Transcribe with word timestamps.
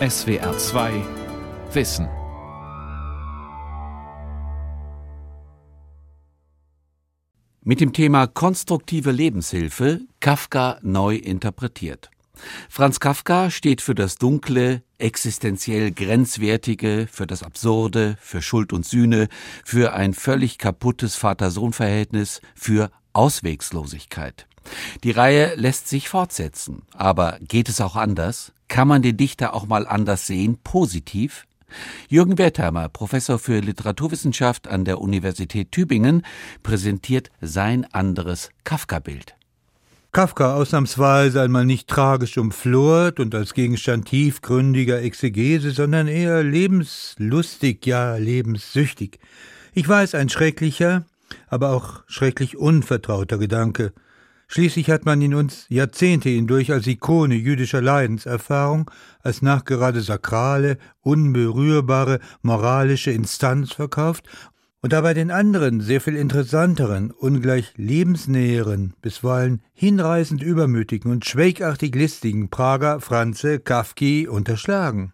SWR 0.00 0.58
2 0.58 1.04
Wissen. 1.72 2.08
Mit 7.62 7.80
dem 7.80 7.92
Thema 7.92 8.26
konstruktive 8.26 9.12
Lebenshilfe 9.12 10.00
Kafka 10.18 10.80
neu 10.82 11.14
interpretiert. 11.14 12.10
Franz 12.68 12.98
Kafka 12.98 13.52
steht 13.52 13.80
für 13.80 13.94
das 13.94 14.16
Dunkle, 14.16 14.82
existenziell 14.98 15.92
Grenzwertige, 15.92 17.06
für 17.08 17.28
das 17.28 17.44
Absurde, 17.44 18.16
für 18.20 18.42
Schuld 18.42 18.72
und 18.72 18.84
Sühne, 18.84 19.28
für 19.64 19.92
ein 19.92 20.12
völlig 20.12 20.58
kaputtes 20.58 21.14
Vater-Sohn-Verhältnis, 21.14 22.40
für 22.56 22.90
Auswegslosigkeit. 23.12 24.48
Die 25.04 25.12
Reihe 25.12 25.54
lässt 25.54 25.86
sich 25.86 26.08
fortsetzen, 26.08 26.82
aber 26.94 27.38
geht 27.40 27.68
es 27.68 27.80
auch 27.80 27.94
anders? 27.94 28.54
Kann 28.74 28.88
man 28.88 29.02
den 29.02 29.16
Dichter 29.16 29.54
auch 29.54 29.68
mal 29.68 29.86
anders 29.86 30.26
sehen, 30.26 30.58
positiv? 30.64 31.46
Jürgen 32.08 32.38
Wertheimer, 32.38 32.88
Professor 32.88 33.38
für 33.38 33.60
Literaturwissenschaft 33.60 34.66
an 34.66 34.84
der 34.84 35.00
Universität 35.00 35.70
Tübingen, 35.70 36.26
präsentiert 36.64 37.30
sein 37.40 37.86
anderes 37.92 38.50
Kafka-Bild. 38.64 39.36
Kafka 40.10 40.56
ausnahmsweise 40.56 41.40
einmal 41.40 41.64
nicht 41.64 41.86
tragisch 41.86 42.36
umflort 42.36 43.20
und 43.20 43.36
als 43.36 43.54
Gegenstand 43.54 44.08
tiefgründiger 44.08 45.00
Exegese, 45.02 45.70
sondern 45.70 46.08
eher 46.08 46.42
lebenslustig, 46.42 47.86
ja 47.86 48.16
lebenssüchtig. 48.16 49.20
Ich 49.72 49.88
weiß, 49.88 50.16
ein 50.16 50.30
schrecklicher, 50.30 51.04
aber 51.46 51.70
auch 51.70 52.02
schrecklich 52.08 52.56
unvertrauter 52.56 53.38
Gedanke. 53.38 53.92
Schließlich 54.46 54.90
hat 54.90 55.06
man 55.06 55.22
ihn 55.22 55.34
uns 55.34 55.66
Jahrzehnte 55.68 56.28
hindurch 56.28 56.70
als 56.70 56.86
Ikone 56.86 57.34
jüdischer 57.34 57.80
Leidenserfahrung, 57.80 58.90
als 59.22 59.42
nachgerade 59.42 60.02
sakrale, 60.02 60.78
unberührbare 61.00 62.20
moralische 62.42 63.10
Instanz 63.10 63.72
verkauft 63.72 64.28
und 64.84 64.92
dabei 64.92 65.14
den 65.14 65.30
anderen, 65.30 65.80
sehr 65.80 66.02
viel 66.02 66.14
interessanteren, 66.14 67.10
ungleich 67.10 67.72
lebensnäheren, 67.76 68.92
bisweilen 69.00 69.62
hinreißend 69.72 70.42
übermütigen 70.42 71.10
und 71.10 71.24
schwächartig 71.24 71.94
listigen 71.94 72.50
Prager 72.50 73.00
Franze 73.00 73.60
Kafki 73.60 74.28
unterschlagen. 74.28 75.13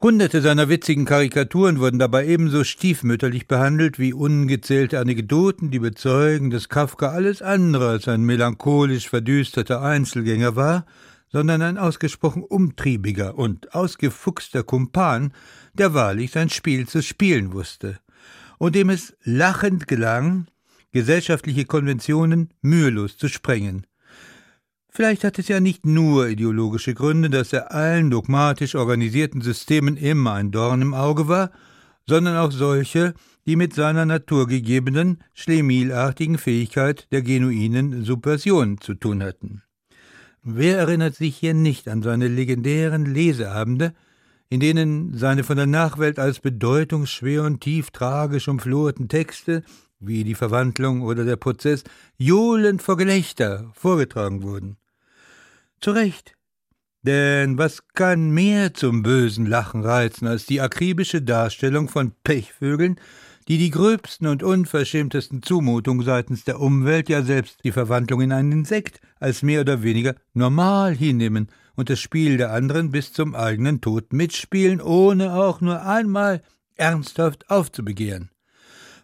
Hunderte 0.00 0.42
seiner 0.42 0.68
witzigen 0.68 1.06
Karikaturen 1.06 1.80
wurden 1.80 1.98
dabei 1.98 2.24
ebenso 2.24 2.62
stiefmütterlich 2.62 3.48
behandelt 3.48 3.98
wie 3.98 4.12
ungezählte 4.12 5.00
Anekdoten, 5.00 5.72
die 5.72 5.80
bezeugen, 5.80 6.50
dass 6.50 6.68
Kafka 6.68 7.08
alles 7.08 7.42
andere 7.42 7.88
als 7.88 8.06
ein 8.06 8.22
melancholisch 8.22 9.08
verdüsterter 9.08 9.82
Einzelgänger 9.82 10.54
war, 10.54 10.86
sondern 11.32 11.62
ein 11.62 11.78
ausgesprochen 11.78 12.44
umtriebiger 12.44 13.36
und 13.36 13.74
ausgefuchster 13.74 14.62
Kumpan, 14.62 15.32
der 15.74 15.94
wahrlich 15.94 16.30
sein 16.30 16.48
Spiel 16.48 16.86
zu 16.86 17.02
spielen 17.02 17.52
wusste 17.52 17.98
und 18.58 18.76
dem 18.76 18.90
es 18.90 19.16
lachend 19.24 19.88
gelang, 19.88 20.46
gesellschaftliche 20.92 21.64
Konventionen 21.64 22.54
mühelos 22.60 23.16
zu 23.16 23.26
sprengen. 23.26 23.84
Vielleicht 24.98 25.22
hat 25.22 25.38
es 25.38 25.46
ja 25.46 25.60
nicht 25.60 25.86
nur 25.86 26.26
ideologische 26.26 26.92
Gründe, 26.92 27.30
dass 27.30 27.52
er 27.52 27.70
allen 27.70 28.10
dogmatisch 28.10 28.74
organisierten 28.74 29.42
Systemen 29.42 29.96
immer 29.96 30.32
ein 30.32 30.50
Dorn 30.50 30.82
im 30.82 30.92
Auge 30.92 31.28
war, 31.28 31.52
sondern 32.08 32.36
auch 32.36 32.50
solche, 32.50 33.14
die 33.46 33.54
mit 33.54 33.72
seiner 33.74 34.06
naturgegebenen, 34.06 35.22
schlemilartigen 35.34 36.36
Fähigkeit 36.36 37.06
der 37.12 37.22
genuinen 37.22 38.02
Subversion 38.02 38.80
zu 38.80 38.94
tun 38.94 39.22
hatten. 39.22 39.62
Wer 40.42 40.78
erinnert 40.78 41.14
sich 41.14 41.36
hier 41.36 41.54
nicht 41.54 41.86
an 41.86 42.02
seine 42.02 42.26
legendären 42.26 43.06
Leseabende, 43.06 43.94
in 44.48 44.58
denen 44.58 45.16
seine 45.16 45.44
von 45.44 45.58
der 45.58 45.66
Nachwelt 45.66 46.18
als 46.18 46.40
bedeutungsschwer 46.40 47.44
und 47.44 47.60
tief 47.60 47.92
tragisch 47.92 48.48
umflorten 48.48 49.08
Texte, 49.08 49.62
wie 50.00 50.24
die 50.24 50.34
Verwandlung 50.34 51.02
oder 51.02 51.24
der 51.24 51.36
Prozess, 51.36 51.84
johlend 52.16 52.82
vor 52.82 52.96
Gelächter 52.96 53.70
vorgetragen 53.74 54.42
wurden. 54.42 54.76
Zu 55.80 55.92
Recht, 55.92 56.32
denn 57.02 57.56
was 57.56 57.86
kann 57.94 58.30
mehr 58.32 58.74
zum 58.74 59.04
bösen 59.04 59.46
Lachen 59.46 59.84
reizen 59.84 60.26
als 60.26 60.44
die 60.44 60.60
akribische 60.60 61.22
Darstellung 61.22 61.88
von 61.88 62.12
Pechvögeln, 62.24 62.98
die 63.46 63.58
die 63.58 63.70
gröbsten 63.70 64.26
und 64.26 64.42
unverschämtesten 64.42 65.42
Zumutungen 65.42 66.04
seitens 66.04 66.42
der 66.42 66.60
Umwelt, 66.60 67.08
ja 67.08 67.22
selbst 67.22 67.60
die 67.62 67.70
Verwandlung 67.70 68.22
in 68.22 68.32
einen 68.32 68.50
Insekt, 68.50 69.00
als 69.20 69.42
mehr 69.42 69.60
oder 69.60 69.84
weniger 69.84 70.16
normal 70.34 70.96
hinnehmen 70.96 71.46
und 71.76 71.90
das 71.90 72.00
Spiel 72.00 72.38
der 72.38 72.52
anderen 72.52 72.90
bis 72.90 73.12
zum 73.12 73.36
eigenen 73.36 73.80
Tod 73.80 74.12
mitspielen, 74.12 74.80
ohne 74.80 75.34
auch 75.34 75.60
nur 75.60 75.82
einmal 75.86 76.42
ernsthaft 76.74 77.48
aufzubegehren. 77.50 78.30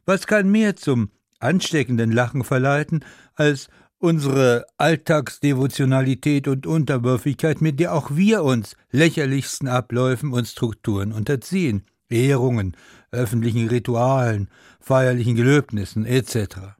Was 0.06 0.26
kann 0.26 0.50
mehr 0.50 0.74
zum 0.74 1.10
ansteckenden 1.38 2.10
Lachen 2.10 2.42
verleiten, 2.42 3.04
als 3.34 3.68
unsere 4.04 4.66
Alltagsdevotionalität 4.76 6.46
und 6.46 6.66
Unterwürfigkeit, 6.66 7.62
mit 7.62 7.80
der 7.80 7.94
auch 7.94 8.10
wir 8.14 8.44
uns 8.44 8.76
lächerlichsten 8.90 9.66
Abläufen 9.66 10.34
und 10.34 10.46
Strukturen 10.46 11.10
unterziehen, 11.10 11.84
Ehrungen, 12.10 12.76
öffentlichen 13.12 13.66
Ritualen, 13.66 14.50
feierlichen 14.78 15.36
Gelöbnissen 15.36 16.04
etc. 16.04 16.76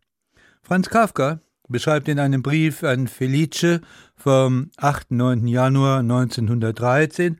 Franz 0.63 0.91
Kafka 0.91 1.41
beschreibt 1.67 2.09
in 2.09 2.19
einem 2.19 2.43
Brief 2.43 2.85
an 2.85 3.09
Felice 3.09 3.81
vom 4.17 4.71
8. 4.77 5.13
9. 5.13 5.47
Januar 5.47 6.01
1913 6.01 7.39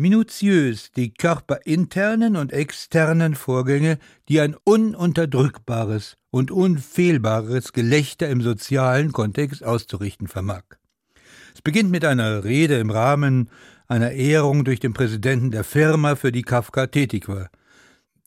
minutiös 0.00 0.90
die 0.92 1.12
körperinternen 1.12 2.36
und 2.36 2.52
externen 2.52 3.34
Vorgänge, 3.34 3.98
die 4.28 4.40
ein 4.40 4.56
ununterdrückbares 4.64 6.16
und 6.30 6.50
unfehlbares 6.50 7.72
Gelächter 7.72 8.28
im 8.28 8.40
sozialen 8.40 9.12
Kontext 9.12 9.62
auszurichten 9.62 10.26
vermag. 10.26 10.62
Es 11.54 11.62
beginnt 11.62 11.90
mit 11.90 12.04
einer 12.04 12.44
Rede 12.44 12.78
im 12.78 12.90
Rahmen 12.90 13.50
einer 13.88 14.12
Ehrung 14.12 14.64
durch 14.64 14.80
den 14.80 14.94
Präsidenten 14.94 15.50
der 15.50 15.64
Firma, 15.64 16.16
für 16.16 16.32
die 16.32 16.42
Kafka 16.42 16.86
tätig 16.86 17.28
war. 17.28 17.50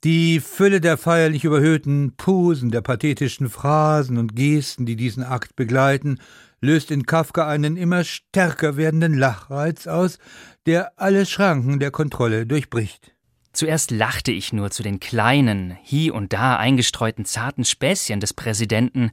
Die 0.03 0.41
Fülle 0.41 0.81
der 0.81 0.97
feierlich 0.97 1.45
überhöhten 1.45 2.13
Posen, 2.17 2.69
der 2.69 2.81
pathetischen 2.81 3.49
Phrasen 3.49 4.17
und 4.17 4.35
Gesten, 4.35 4.85
die 4.85 4.97
diesen 4.97 5.23
Akt 5.23 5.55
begleiten, 5.55 6.19
löst 6.63 6.91
in 6.91 7.05
Kafka 7.05 7.47
einen 7.47 7.77
immer 7.77 8.03
stärker 8.03 8.77
werdenden 8.77 9.13
Lachreiz 9.13 9.87
aus, 9.87 10.17
der 10.65 10.93
alle 10.95 11.25
Schranken 11.25 11.79
der 11.79 11.91
Kontrolle 11.91 12.45
durchbricht. 12.45 13.13
Zuerst 13.51 13.91
lachte 13.91 14.31
ich 14.31 14.53
nur 14.53 14.71
zu 14.71 14.81
den 14.81 14.99
kleinen, 14.99 15.77
hier 15.83 16.15
und 16.15 16.33
da 16.33 16.55
eingestreuten 16.55 17.25
zarten 17.25 17.65
Späßchen 17.65 18.19
des 18.19 18.33
Präsidenten, 18.33 19.11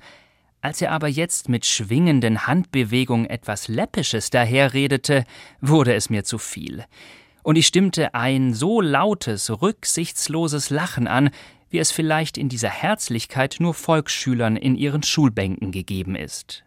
als 0.62 0.80
er 0.80 0.92
aber 0.92 1.08
jetzt 1.08 1.48
mit 1.48 1.66
schwingenden 1.66 2.46
Handbewegungen 2.46 3.26
etwas 3.26 3.68
Läppisches 3.68 4.30
daherredete, 4.30 5.24
wurde 5.60 5.94
es 5.94 6.08
mir 6.08 6.24
zu 6.24 6.38
viel 6.38 6.84
und 7.42 7.56
ich 7.56 7.66
stimmte 7.66 8.14
ein 8.14 8.54
so 8.54 8.80
lautes, 8.80 9.50
rücksichtsloses 9.50 10.70
Lachen 10.70 11.06
an, 11.06 11.30
wie 11.70 11.78
es 11.78 11.92
vielleicht 11.92 12.36
in 12.36 12.48
dieser 12.48 12.68
Herzlichkeit 12.68 13.56
nur 13.60 13.74
Volksschülern 13.74 14.56
in 14.56 14.76
ihren 14.76 15.02
Schulbänken 15.02 15.70
gegeben 15.72 16.16
ist. 16.16 16.64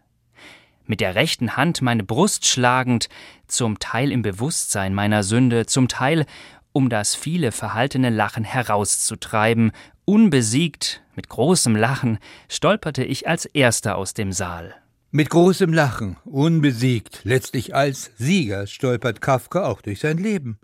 Mit 0.86 1.00
der 1.00 1.14
rechten 1.14 1.56
Hand 1.56 1.80
meine 1.80 2.04
Brust 2.04 2.46
schlagend, 2.46 3.08
zum 3.46 3.78
Teil 3.78 4.12
im 4.12 4.22
Bewusstsein 4.22 4.94
meiner 4.94 5.22
Sünde, 5.22 5.66
zum 5.66 5.88
Teil 5.88 6.26
um 6.72 6.90
das 6.90 7.14
viele 7.14 7.52
verhaltene 7.52 8.10
Lachen 8.10 8.44
herauszutreiben, 8.44 9.72
unbesiegt, 10.04 11.02
mit 11.14 11.28
großem 11.28 11.76
Lachen, 11.76 12.18
stolperte 12.48 13.04
ich 13.04 13.28
als 13.28 13.46
erster 13.46 13.96
aus 13.96 14.12
dem 14.12 14.32
Saal. 14.32 14.74
Mit 15.10 15.30
großem 15.30 15.72
Lachen, 15.72 16.16
unbesiegt, 16.24 17.20
letztlich 17.22 17.74
als 17.74 18.10
Sieger 18.18 18.66
stolpert 18.66 19.20
Kafka 19.20 19.64
auch 19.66 19.80
durch 19.80 20.00
sein 20.00 20.18
Leben. 20.18 20.58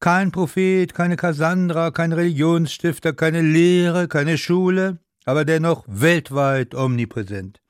Kein 0.00 0.32
Prophet, 0.32 0.94
keine 0.94 1.16
Kassandra, 1.16 1.90
kein 1.90 2.12
Religionsstifter, 2.12 3.12
keine 3.12 3.42
Lehre, 3.42 4.08
keine 4.08 4.38
Schule, 4.38 4.98
aber 5.24 5.44
dennoch 5.44 5.84
weltweit 5.86 6.74
omnipräsent. 6.74 7.61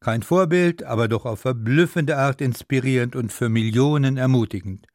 Kein 0.00 0.22
Vorbild, 0.22 0.82
aber 0.82 1.08
doch 1.08 1.26
auf 1.26 1.40
verblüffende 1.40 2.16
Art 2.16 2.40
inspirierend 2.40 3.14
und 3.14 3.32
für 3.32 3.50
Millionen 3.50 4.16
ermutigend. 4.16 4.86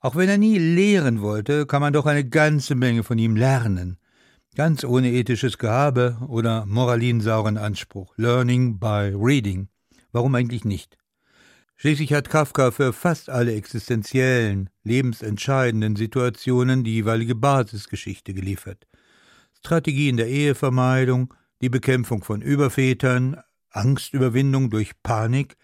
Auch 0.00 0.14
wenn 0.14 0.28
er 0.28 0.38
nie 0.38 0.56
lehren 0.56 1.20
wollte, 1.20 1.66
kann 1.66 1.82
man 1.82 1.92
doch 1.92 2.06
eine 2.06 2.24
ganze 2.24 2.76
Menge 2.76 3.02
von 3.02 3.18
ihm 3.18 3.34
lernen. 3.34 3.98
Ganz 4.54 4.84
ohne 4.84 5.10
ethisches 5.10 5.58
Gehabe 5.58 6.16
oder 6.28 6.64
moralinsauren 6.66 7.58
Anspruch. 7.58 8.14
Learning 8.16 8.78
by 8.78 9.12
reading. 9.14 9.68
Warum 10.12 10.34
eigentlich 10.36 10.64
nicht? 10.64 10.96
Schließlich 11.76 12.12
hat 12.12 12.30
Kafka 12.30 12.70
für 12.70 12.92
fast 12.92 13.30
alle 13.30 13.54
existenziellen, 13.54 14.70
lebensentscheidenden 14.84 15.96
Situationen 15.96 16.84
die 16.84 16.94
jeweilige 16.94 17.34
Basisgeschichte 17.34 18.32
geliefert. 18.32 18.86
Strategien 19.58 20.16
der 20.16 20.28
Ehevermeidung, 20.28 21.34
die 21.62 21.68
Bekämpfung 21.68 22.22
von 22.22 22.42
Übervätern, 22.42 23.40
Angstüberwindung 23.70 24.70
durch 24.70 24.92
Panik 25.02 25.56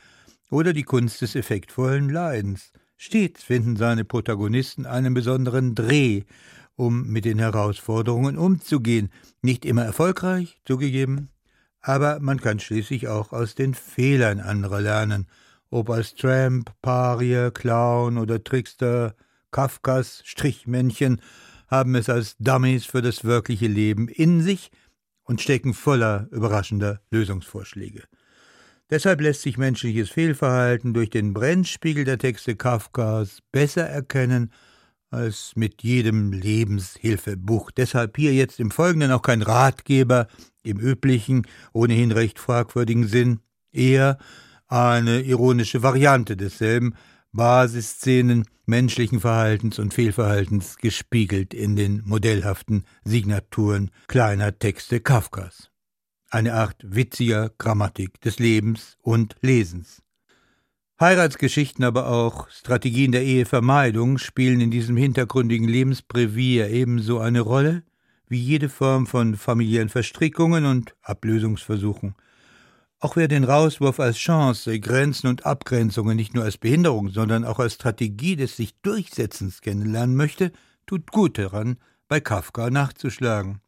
oder 0.51 0.73
die 0.73 0.85
Kunst 0.85 1.23
des 1.23 1.35
effektvollen 1.35 2.09
Leidens, 2.09 2.73
Stets 2.97 3.43
finden 3.43 3.77
seine 3.77 4.05
Protagonisten 4.05 4.87
einen 4.87 5.13
besonderen 5.13 5.75
Dreh, 5.75 6.23
um 6.77 7.07
mit 7.07 7.25
den 7.25 7.39
Herausforderungen 7.39 8.39
umzugehen. 8.39 9.11
Nicht 9.43 9.65
immer 9.65 9.85
erfolgreich, 9.85 10.61
zugegeben, 10.65 11.29
aber 11.81 12.21
man 12.21 12.41
kann 12.41 12.59
schließlich 12.59 13.09
auch 13.09 13.33
aus 13.33 13.55
den 13.55 13.75
Fehlern 13.75 14.41
anderer 14.41 14.81
lernen, 14.81 15.27
ob 15.71 15.91
als 15.91 16.15
Tramp, 16.15 16.73
Parie, 16.81 17.51
Clown 17.53 18.19
oder 18.19 18.43
Trickster, 18.43 19.15
Kafkas 19.51 20.23
Strichmännchen 20.25 21.21
haben 21.69 21.95
es 21.97 22.09
als 22.09 22.37
Dummies 22.39 22.87
für 22.87 23.03
das 23.03 23.25
wirkliche 23.25 23.67
Leben 23.67 24.09
in 24.09 24.41
sich 24.41 24.71
und 25.27 25.41
stecken 25.41 25.75
voller 25.75 26.29
überraschender 26.31 27.01
Lösungsvorschläge. 27.11 28.05
Deshalb 28.89 29.21
lässt 29.21 29.43
sich 29.43 29.59
menschliches 29.59 30.11
Fehlverhalten 30.11 30.95
durch 30.95 31.11
den 31.11 31.35
Brennspiegel 31.35 32.05
der 32.05 32.19
Texte 32.19 32.55
Kafkas 32.55 33.41
besser 33.51 33.87
erkennen 33.87 34.53
als 35.11 35.53
mit 35.57 35.83
jedem 35.83 36.33
Lebenshilfebuch. 36.33 37.71
Deshalb 37.73 38.17
hier 38.17 38.33
jetzt 38.33 38.61
im 38.61 38.71
Folgenden 38.71 39.11
auch 39.11 39.23
kein 39.23 39.43
Ratgeber 39.43 40.29
im 40.63 40.79
üblichen, 40.79 41.47
ohnehin 41.73 42.13
recht 42.13 42.39
fragwürdigen 42.39 43.09
Sinn, 43.09 43.41
eher 43.73 44.19
eine 44.69 45.21
ironische 45.21 45.83
Variante 45.83 46.37
desselben, 46.37 46.95
Basisszenen 47.37 48.47
menschlichen 48.65 49.21
Verhaltens 49.21 49.79
und 49.79 49.93
Fehlverhaltens 49.93 50.79
gespiegelt 50.79 51.53
in 51.53 51.77
den 51.77 52.03
modellhaften 52.07 52.85
Signaturen 53.05 53.91
kleiner 54.07 54.59
Texte 54.59 55.01
Kafkas. 55.01 55.71
Eine 56.31 56.55
Art 56.55 56.79
witziger 56.83 57.51
Grammatik 57.59 58.23
des 58.23 58.39
Lebens 58.39 58.97
und 59.03 59.37
Lesens. 59.43 60.03
Heiratsgeschichten, 60.99 61.85
aber 61.85 62.09
auch 62.09 62.49
Strategien 62.49 63.13
der 63.13 63.23
Ehevermeidung 63.23 64.17
spielen 64.17 64.63
in 64.63 64.71
diesem 64.71 64.97
hintergründigen 64.97 65.69
Lebensbrevier 65.69 66.71
ebenso 66.71 67.19
eine 67.19 67.43
Rolle 67.43 67.83
wie 68.29 68.41
jede 68.41 68.71
Form 68.71 69.07
von 69.07 69.37
familiären 69.37 69.91
Verstrickungen 69.91 70.65
und 70.65 70.97
Ablösungsversuchen. 71.03 72.15
Auch 72.99 73.17
wer 73.17 73.29
den 73.29 73.45
Rauswurf 73.45 74.01
als 74.01 74.17
Chance, 74.17 74.81
Grenzen 74.81 75.27
und 75.27 75.45
Abgrenzungen 75.45 76.17
nicht 76.17 76.35
nur 76.35 76.45
als 76.45 76.57
Behinderung, 76.57 77.11
sondern 77.11 77.45
auch 77.45 77.59
als 77.59 77.75
Strategie 77.75 78.37
des 78.37 78.57
sich 78.57 78.75
Durchsetzens 78.81 79.61
kennenlernen 79.61 80.17
möchte, 80.17 80.51
tut 80.87 81.13
gut 81.13 81.37
daran, 81.37 81.77
bei 82.09 82.21
Kafka 82.21 82.71
nachzuschlagen. 82.71 83.61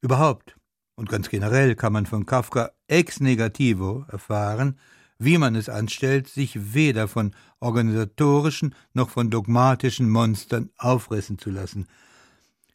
Überhaupt 0.00 0.56
und 0.96 1.08
ganz 1.08 1.28
generell 1.28 1.76
kann 1.76 1.92
man 1.92 2.06
von 2.06 2.26
Kafka 2.26 2.72
ex 2.88 3.20
negativo 3.20 4.04
erfahren, 4.08 4.78
wie 5.18 5.38
man 5.38 5.54
es 5.54 5.68
anstellt, 5.68 6.28
sich 6.28 6.74
weder 6.74 7.06
von 7.06 7.34
organisatorischen 7.60 8.74
noch 8.94 9.10
von 9.10 9.30
dogmatischen 9.30 10.10
Monstern 10.10 10.70
auffressen 10.76 11.38
zu 11.38 11.50
lassen. 11.50 11.86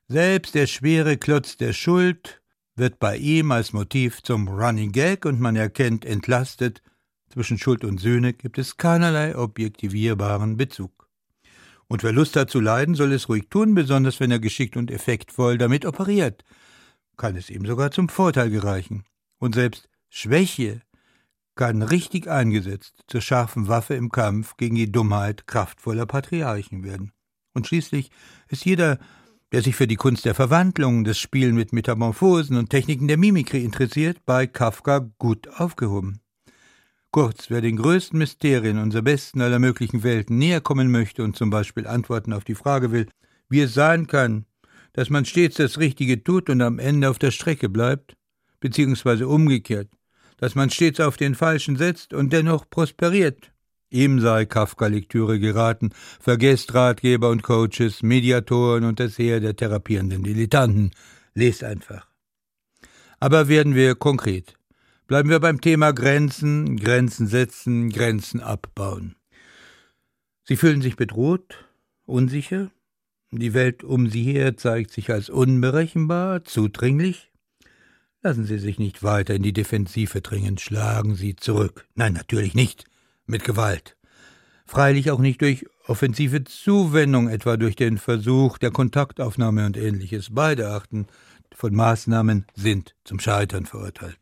Selbst 0.07 0.55
der 0.55 0.67
schwere 0.67 1.17
Klotz 1.17 1.57
der 1.57 1.73
Schuld 1.73 2.40
wird 2.81 2.97
bei 2.97 3.15
ihm 3.15 3.51
als 3.51 3.73
Motiv 3.73 4.23
zum 4.23 4.47
Running 4.47 4.91
Gag 4.91 5.25
und 5.25 5.39
man 5.39 5.55
erkennt 5.55 6.03
entlastet, 6.03 6.81
zwischen 7.29 7.59
Schuld 7.59 7.85
und 7.85 7.99
Sühne 7.99 8.33
gibt 8.33 8.57
es 8.57 8.75
keinerlei 8.75 9.37
objektivierbaren 9.37 10.57
Bezug. 10.57 11.07
Und 11.87 12.01
wer 12.01 12.11
Lust 12.11 12.35
hat 12.35 12.49
zu 12.49 12.59
leiden, 12.59 12.95
soll 12.95 13.13
es 13.13 13.29
ruhig 13.29 13.49
tun, 13.49 13.75
besonders 13.75 14.19
wenn 14.19 14.31
er 14.31 14.39
geschickt 14.39 14.77
und 14.77 14.89
effektvoll 14.89 15.59
damit 15.59 15.85
operiert. 15.85 16.43
Kann 17.17 17.35
es 17.35 17.51
ihm 17.51 17.67
sogar 17.67 17.91
zum 17.91 18.09
Vorteil 18.09 18.49
gereichen. 18.49 19.03
Und 19.37 19.53
selbst 19.53 19.87
Schwäche 20.09 20.81
kann 21.53 21.83
richtig 21.83 22.27
eingesetzt 22.27 22.95
zur 23.07 23.21
scharfen 23.21 23.67
Waffe 23.67 23.93
im 23.93 24.09
Kampf 24.09 24.57
gegen 24.57 24.75
die 24.75 24.91
Dummheit 24.91 25.45
kraftvoller 25.45 26.07
Patriarchen 26.07 26.83
werden. 26.83 27.11
Und 27.53 27.67
schließlich 27.67 28.09
ist 28.47 28.65
jeder 28.65 28.97
der 29.51 29.61
sich 29.61 29.75
für 29.75 29.87
die 29.87 29.97
Kunst 29.97 30.25
der 30.25 30.35
Verwandlung, 30.35 31.03
das 31.03 31.19
Spielen 31.19 31.55
mit 31.55 31.73
Metamorphosen 31.73 32.55
und 32.55 32.69
Techniken 32.69 33.07
der 33.07 33.17
Mimikry 33.17 33.63
interessiert, 33.63 34.25
bei 34.25 34.47
Kafka 34.47 34.99
gut 35.17 35.47
aufgehoben. 35.59 36.21
Kurz, 37.11 37.49
wer 37.49 37.59
den 37.59 37.75
größten 37.75 38.17
Mysterien 38.17 38.77
unserer 38.77 39.01
besten 39.01 39.41
aller 39.41 39.59
möglichen 39.59 40.03
Welten 40.03 40.37
näher 40.37 40.61
kommen 40.61 40.89
möchte 40.89 41.23
und 41.23 41.35
zum 41.35 41.49
Beispiel 41.49 41.85
Antworten 41.85 42.31
auf 42.31 42.45
die 42.45 42.55
Frage 42.55 42.93
will, 42.93 43.07
wie 43.49 43.59
es 43.59 43.73
sein 43.73 44.07
kann, 44.07 44.45
dass 44.93 45.09
man 45.09 45.25
stets 45.25 45.57
das 45.57 45.77
Richtige 45.77 46.23
tut 46.23 46.49
und 46.49 46.61
am 46.61 46.79
Ende 46.79 47.09
auf 47.09 47.19
der 47.19 47.31
Strecke 47.31 47.67
bleibt, 47.67 48.15
beziehungsweise 48.61 49.27
umgekehrt, 49.27 49.89
dass 50.37 50.55
man 50.55 50.69
stets 50.69 51.01
auf 51.01 51.17
den 51.17 51.35
Falschen 51.35 51.75
setzt 51.75 52.13
und 52.13 52.31
dennoch 52.31 52.69
prosperiert, 52.69 53.50
Ihm 53.91 54.21
sei 54.21 54.45
Kafka-Lektüre 54.45 55.37
geraten, 55.37 55.89
vergesst 56.21 56.73
Ratgeber 56.73 57.29
und 57.29 57.43
Coaches, 57.43 58.01
Mediatoren 58.03 58.85
und 58.85 59.01
das 59.01 59.17
Heer 59.17 59.41
der 59.41 59.57
therapierenden 59.57 60.23
Dilettanten. 60.23 60.91
Lest 61.33 61.65
einfach. 61.65 62.07
Aber 63.19 63.49
werden 63.49 63.75
wir 63.75 63.95
konkret. 63.95 64.55
Bleiben 65.07 65.29
wir 65.29 65.41
beim 65.41 65.59
Thema 65.59 65.91
Grenzen, 65.91 66.77
Grenzen 66.77 67.27
setzen, 67.27 67.89
Grenzen 67.89 68.39
abbauen. 68.39 69.17
Sie 70.45 70.55
fühlen 70.55 70.81
sich 70.81 70.95
bedroht, 70.95 71.65
unsicher. 72.05 72.71
Die 73.31 73.53
Welt 73.53 73.83
um 73.83 74.09
Sie 74.09 74.23
her 74.23 74.55
zeigt 74.55 74.91
sich 74.91 75.11
als 75.11 75.29
unberechenbar, 75.29 76.45
zudringlich. 76.45 77.29
Lassen 78.21 78.45
Sie 78.45 78.57
sich 78.57 78.79
nicht 78.79 79.03
weiter 79.03 79.35
in 79.35 79.43
die 79.43 79.53
Defensive 79.53 80.21
dringen, 80.21 80.57
schlagen 80.57 81.15
Sie 81.15 81.35
zurück. 81.35 81.87
Nein, 81.93 82.13
natürlich 82.13 82.53
nicht 82.53 82.90
mit 83.31 83.43
Gewalt. 83.43 83.97
Freilich 84.67 85.09
auch 85.09 85.19
nicht 85.19 85.41
durch 85.41 85.65
offensive 85.87 86.43
Zuwendung, 86.43 87.27
etwa 87.29 87.57
durch 87.57 87.75
den 87.75 87.97
Versuch 87.97 88.59
der 88.59 88.71
Kontaktaufnahme 88.71 89.65
und 89.65 89.75
ähnliches. 89.75 90.29
Beide 90.31 90.69
Arten 90.69 91.07
von 91.53 91.73
Maßnahmen 91.73 92.45
sind 92.55 92.95
zum 93.03 93.19
Scheitern 93.19 93.65
verurteilt. 93.65 94.19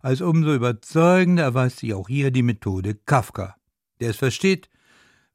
Als 0.00 0.20
umso 0.20 0.54
überzeugender 0.54 1.44
erweist 1.44 1.78
sich 1.78 1.94
auch 1.94 2.08
hier 2.08 2.30
die 2.30 2.42
Methode 2.42 2.94
Kafka, 2.94 3.56
der 4.00 4.10
es 4.10 4.16
versteht, 4.16 4.68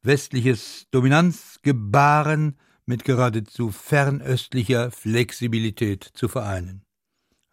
westliches 0.02 0.88
Dominanzgebaren 0.92 2.58
mit 2.86 3.06
geradezu 3.06 3.72
fernöstlicher 3.72 4.92
Flexibilität 4.92 6.04
zu 6.04 6.28
vereinen. 6.28 6.84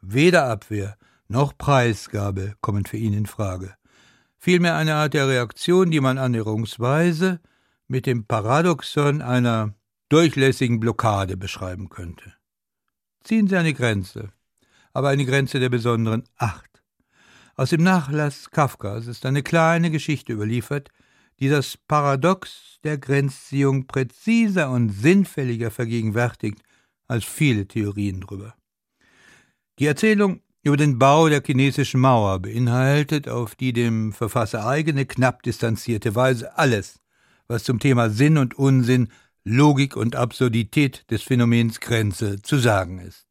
Weder 0.01 0.47
Abwehr 0.47 0.97
noch 1.29 1.57
Preisgabe 1.57 2.55
kommen 2.61 2.85
für 2.85 2.97
ihn 2.97 3.13
in 3.13 3.27
Frage 3.27 3.75
vielmehr 4.41 4.75
eine 4.75 4.95
Art 4.95 5.15
der 5.15 5.29
Reaktion, 5.29 5.91
die 5.91 6.01
man 6.01 6.19
annäherungsweise 6.19 7.41
mit 7.87 8.07
dem 8.07 8.25
Paradoxon 8.25 9.21
einer 9.23 9.75
durchlässigen 10.09 10.81
Blockade 10.81 11.37
beschreiben 11.37 11.91
könnte. 11.91 12.35
Ziehen 13.23 13.47
Sie 13.47 13.57
eine 13.57 13.75
Grenze, 13.75 14.33
aber 14.93 15.11
eine 15.11 15.27
Grenze 15.27 15.61
der 15.61 15.69
besonderen 15.69 16.25
Acht. 16.37 16.83
Aus 17.55 17.71
dem 17.71 17.83
Nachlass 17.83 18.51
Kafkas 18.51 19.07
ist 19.07 19.27
eine 19.27 19.43
kleine 19.43 19.91
Geschichte 19.91 20.33
überliefert, 20.33 20.89
die 21.39 21.49
das 21.49 21.77
Paradox 21.77 22.79
der 22.83 22.97
Grenzziehung 22.97 23.87
präziser 23.87 24.71
und 24.71 24.89
sinnfälliger 24.91 25.71
vergegenwärtigt 25.71 26.63
als 27.07 27.25
viele 27.25 27.67
Theorien 27.67 28.23
darüber. 28.23 28.55
Die 29.79 29.87
Erzählung 29.87 30.43
über 30.63 30.77
den 30.77 30.99
Bau 30.99 31.29
der 31.29 31.43
chinesischen 31.45 32.01
Mauer 32.01 32.39
beinhaltet 32.41 33.29
auf 33.29 33.55
die 33.55 33.73
dem 33.73 34.13
Verfasser 34.13 34.67
eigene, 34.67 35.07
knapp 35.07 35.43
distanzierte 35.43 36.15
Weise 36.15 36.59
alles, 36.59 37.01
was 37.49 37.65
zum 37.65 37.79
Thema 37.79 38.11
Sinn 38.11 38.37
und 38.37 38.59
Unsinn, 38.59 39.09
Logik 39.45 39.97
und 39.97 40.17
Absurdität 40.17 41.11
des 41.11 41.23
Phänomens 41.23 41.81
Grenze 41.81 42.43
zu 42.43 42.59
sagen 42.59 42.99
ist. 42.99 43.27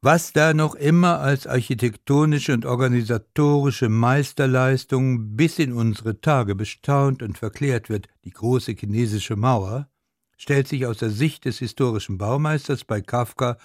Was 0.00 0.32
da 0.32 0.54
noch 0.54 0.76
immer 0.76 1.18
als 1.18 1.48
architektonische 1.48 2.54
und 2.54 2.64
organisatorische 2.66 3.88
Meisterleistung 3.88 5.34
bis 5.34 5.58
in 5.58 5.72
unsere 5.72 6.20
Tage 6.20 6.54
bestaunt 6.54 7.20
und 7.20 7.36
verklärt 7.36 7.90
wird, 7.90 8.06
die 8.24 8.30
große 8.30 8.72
chinesische 8.78 9.34
Mauer, 9.34 9.90
stellt 10.36 10.68
sich 10.68 10.86
aus 10.86 10.98
der 10.98 11.10
Sicht 11.10 11.46
des 11.46 11.58
historischen 11.58 12.16
Baumeisters 12.16 12.84
bei 12.84 13.00
Kafka 13.00 13.58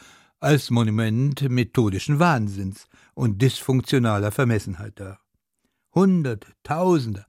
als 0.44 0.72
Monument 0.72 1.50
methodischen 1.50 2.20
Wahnsinns 2.20 2.88
und 3.14 3.42
dysfunktionaler 3.42 4.30
Vermessenheit 4.32 5.00
dar. 5.00 5.20
Hunderte, 5.96 6.50
Tausende 6.64 7.26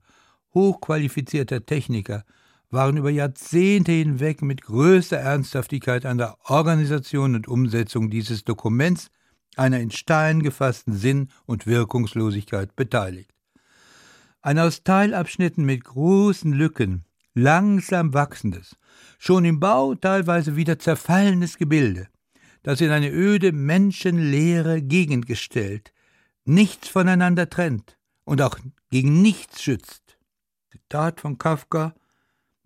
hochqualifizierter 0.53 1.65
Techniker 1.65 2.25
waren 2.69 2.97
über 2.97 3.09
Jahrzehnte 3.09 3.93
hinweg 3.93 4.41
mit 4.41 4.63
größter 4.63 5.15
Ernsthaftigkeit 5.15 6.05
an 6.05 6.17
der 6.17 6.35
Organisation 6.43 7.35
und 7.35 7.47
Umsetzung 7.47 8.09
dieses 8.09 8.43
Dokuments 8.43 9.09
einer 9.55 9.79
in 9.79 9.91
Stein 9.91 10.43
gefassten 10.43 10.93
Sinn- 10.93 11.29
und 11.45 11.67
Wirkungslosigkeit 11.67 12.75
beteiligt. 12.75 13.31
Ein 14.41 14.59
aus 14.59 14.83
Teilabschnitten 14.83 15.63
mit 15.63 15.85
großen 15.85 16.51
Lücken 16.51 17.05
langsam 17.33 18.13
wachsendes, 18.13 18.75
schon 19.17 19.45
im 19.45 19.61
Bau 19.61 19.95
teilweise 19.95 20.57
wieder 20.57 20.79
zerfallenes 20.79 21.57
Gebilde, 21.57 22.09
das 22.65 22.81
in 22.81 22.89
eine 22.89 23.11
öde, 23.11 23.51
menschenleere 23.51 24.81
Gegend 24.81 25.27
gestellt, 25.27 25.93
nichts 26.45 26.87
voneinander 26.87 27.47
trennt 27.47 27.95
und 28.23 28.41
auch 28.41 28.57
gegen 28.89 29.21
nichts 29.21 29.61
schützt. 29.61 30.17
Zitat 30.71 31.21
von 31.21 31.37
Kafka 31.37 31.93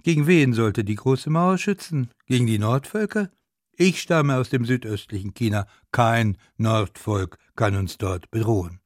Gegen 0.01 0.25
wen 0.25 0.53
sollte 0.53 0.86
die 0.86 0.96
große 0.96 1.29
Mauer 1.29 1.58
schützen? 1.58 2.12
Gegen 2.27 2.48
die 2.48 2.60
Nordvölker? 2.60 3.29
Ich 3.74 4.01
stamme 4.01 4.38
aus 4.38 4.50
dem 4.50 4.63
südöstlichen 4.63 5.34
China. 5.34 5.68
Kein 5.91 6.38
Nordvolk 6.56 7.38
kann 7.58 7.75
uns 7.75 7.98
dort 7.98 8.32
bedrohen. 8.32 8.79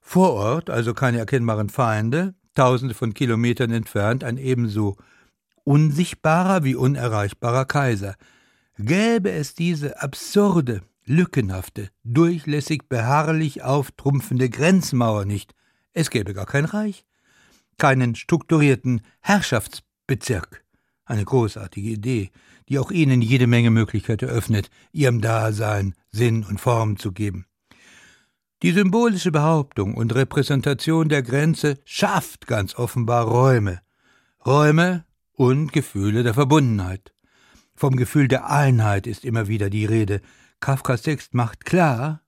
Vor 0.00 0.32
Ort, 0.32 0.70
also 0.70 0.94
keine 0.94 1.18
erkennbaren 1.18 1.68
Feinde, 1.68 2.34
tausende 2.54 2.94
von 2.94 3.12
Kilometern 3.12 3.72
entfernt, 3.72 4.24
ein 4.24 4.38
ebenso 4.38 4.96
unsichtbarer 5.64 6.64
wie 6.64 6.76
unerreichbarer 6.76 7.66
Kaiser. 7.66 8.16
Gäbe 8.78 9.30
es 9.30 9.54
diese 9.54 10.02
absurde, 10.02 10.82
lückenhafte, 11.06 11.88
durchlässig 12.04 12.88
beharrlich 12.88 13.62
auftrumpfende 13.62 14.50
Grenzmauer 14.50 15.24
nicht, 15.24 15.54
es 15.94 16.10
gäbe 16.10 16.34
gar 16.34 16.44
kein 16.44 16.66
Reich, 16.66 17.06
keinen 17.78 18.14
strukturierten 18.14 19.00
Herrschaftsbezirk. 19.20 20.62
Eine 21.06 21.24
großartige 21.24 21.88
Idee, 21.88 22.30
die 22.68 22.78
auch 22.78 22.90
Ihnen 22.90 23.22
jede 23.22 23.46
Menge 23.46 23.70
Möglichkeit 23.70 24.22
eröffnet, 24.22 24.68
Ihrem 24.92 25.22
Dasein 25.22 25.94
Sinn 26.10 26.44
und 26.44 26.60
Form 26.60 26.98
zu 26.98 27.12
geben. 27.12 27.46
Die 28.62 28.72
symbolische 28.72 29.30
Behauptung 29.30 29.94
und 29.94 30.14
Repräsentation 30.14 31.08
der 31.08 31.22
Grenze 31.22 31.78
schafft 31.84 32.46
ganz 32.46 32.74
offenbar 32.74 33.24
Räume. 33.24 33.80
Räume 34.44 35.06
und 35.32 35.72
Gefühle 35.72 36.22
der 36.22 36.34
Verbundenheit. 36.34 37.12
Vom 37.76 37.96
Gefühl 37.96 38.26
der 38.26 38.50
Einheit 38.50 39.06
ist 39.06 39.24
immer 39.24 39.48
wieder 39.48 39.68
die 39.68 39.84
Rede. 39.84 40.22
Kafkas 40.60 41.02
Text 41.02 41.34
macht 41.34 41.66
klar, 41.66 42.22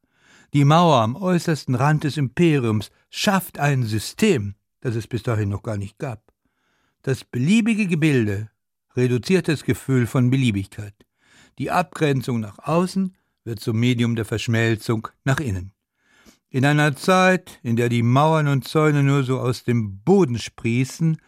die 0.53 0.65
Mauer 0.65 1.01
am 1.01 1.17
äußersten 1.17 1.75
Rand 1.75 2.05
des 2.05 2.19
Imperiums 2.19 2.91
schafft 3.09 3.59
ein 3.59 3.83
System, 3.83 4.55
das 4.81 4.95
es 4.95 5.07
bis 5.07 5.23
dahin 5.23 5.49
noch 5.49 5.63
gar 5.63 5.79
nicht 5.79 5.99
gab. 5.99 6.23
Das 7.03 7.25
beliebige 7.25 7.87
Gebilde 7.87 8.51
reduziert 8.95 9.49
das 9.49 9.65
Gefühl 9.65 10.07
von 10.07 10.29
Beliebigkeit. 10.29 10.95
Die 11.59 11.71
Abgrenzung 11.71 12.41
nach 12.41 12.59
außen 12.59 13.17
wird 13.45 13.61
zum 13.61 13.81
Medium 13.81 14.17
der 14.17 14.27
Verschmelzung 14.27 15.09
nach 15.25 15.41
innen. 15.41 15.73
In 16.51 16.65
einer 16.65 16.95
Zeit, 16.97 17.59
in 17.63 17.77
der 17.77 17.89
die 17.89 18.03
Mauern 18.03 18.49
und 18.49 18.69
Zäune 18.69 19.03
nur 19.03 19.23
so 19.23 19.41
aus 19.41 19.65
dem 19.65 20.01
Boden 20.01 20.39
sprießen, 20.39 21.19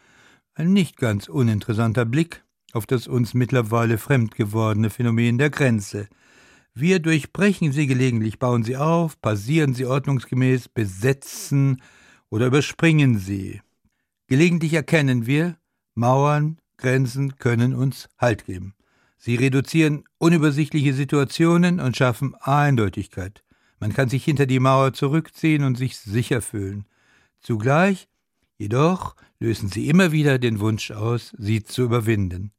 ein 0.55 0.73
nicht 0.73 0.97
ganz 0.97 1.29
uninteressanter 1.29 2.05
Blick 2.05 2.45
auf 2.73 2.87
das 2.87 3.07
uns 3.07 3.35
mittlerweile 3.35 3.99
fremd 3.99 4.35
gewordene 4.35 4.91
Phänomen 4.91 5.39
der 5.39 5.51
Grenze. 5.51 6.09
Wir 6.75 7.01
durchbrechen 7.01 7.73
sie 7.73 7.87
gelegentlich, 7.87 8.39
bauen 8.39 8.63
sie 8.63 8.77
auf, 8.77 9.21
passieren 9.21 9.75
sie 9.75 9.87
ordnungsgemäß, 9.87 10.69
besetzen 10.69 11.83
oder 12.29 12.47
überspringen 12.47 13.19
sie. 13.19 13.61
Gelegentlich 14.29 14.75
erkennen 14.75 15.27
wir, 15.27 15.57
Mauern, 15.95 16.59
Grenzen 16.77 17.37
können 17.37 17.75
uns 17.75 18.09
Halt 18.19 18.47
geben. 18.47 18.75
Sie 19.19 19.35
reduzieren 19.35 20.05
unübersichtliche 20.19 20.95
Situationen 20.95 21.81
und 21.81 21.97
schaffen 21.97 22.35
Eindeutigkeit. 22.37 23.45
Man 23.79 23.93
kann 23.93 24.09
sich 24.09 24.25
hinter 24.25 24.47
die 24.47 24.61
Mauer 24.61 24.93
zurückziehen 24.93 25.65
und 25.65 25.77
sich 25.77 25.99
sicher 25.99 26.41
fühlen. 26.41 26.87
Zugleich, 27.41 28.09
jedoch, 28.57 29.17
lösen 29.39 29.69
sie 29.69 29.89
immer 29.89 30.13
wieder 30.13 30.39
den 30.39 30.61
Wunsch 30.61 30.91
aus, 30.91 31.35
sie 31.39 31.63
zu 31.63 31.83
überwinden. 31.83 32.53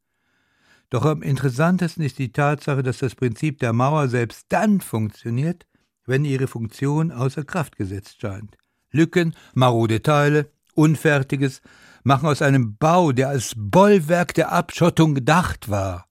Doch 0.91 1.05
am 1.05 1.24
interessantesten 1.24 2.03
ist 2.03 2.19
die 2.19 2.31
Tatsache, 2.31 2.83
dass 2.83 3.00
das 3.00 3.15
Prinzip 3.15 3.57
der 3.57 3.74
Mauer 3.74 4.07
selbst 4.07 4.45
dann 4.50 4.79
funktioniert, 4.79 5.65
wenn 6.05 6.24
ihre 6.24 6.45
Funktion 6.45 7.12
außer 7.12 7.43
Kraft 7.43 7.75
gesetzt 7.75 8.21
scheint. 8.21 8.55
Lücken, 8.91 9.36
marode 9.55 10.03
Teile, 10.03 10.51
Unfertiges 10.75 11.62
machen 12.03 12.27
aus 12.27 12.43
einem 12.43 12.77
Bau, 12.77 13.12
der 13.12 13.29
als 13.29 13.53
Bollwerk 13.57 14.36
der 14.36 14.51
Abschottung 14.51 15.15
gedacht 15.15 15.69
war, 15.69 16.05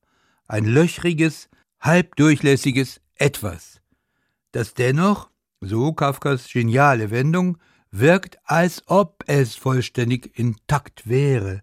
ein 0.49 0.65
löchriges, 0.65 1.49
halbdurchlässiges 1.79 3.01
Etwas 3.15 3.81
das 4.53 4.75
dennoch, 4.75 5.31
so 5.61 5.93
Kafkas 5.93 6.49
geniale 6.53 7.11
Wendung, 7.11 7.59
wirkt, 7.91 8.39
als 8.45 8.83
ob 8.87 9.25
es 9.27 9.55
vollständig 9.55 10.39
intakt 10.39 11.09
wäre. 11.09 11.63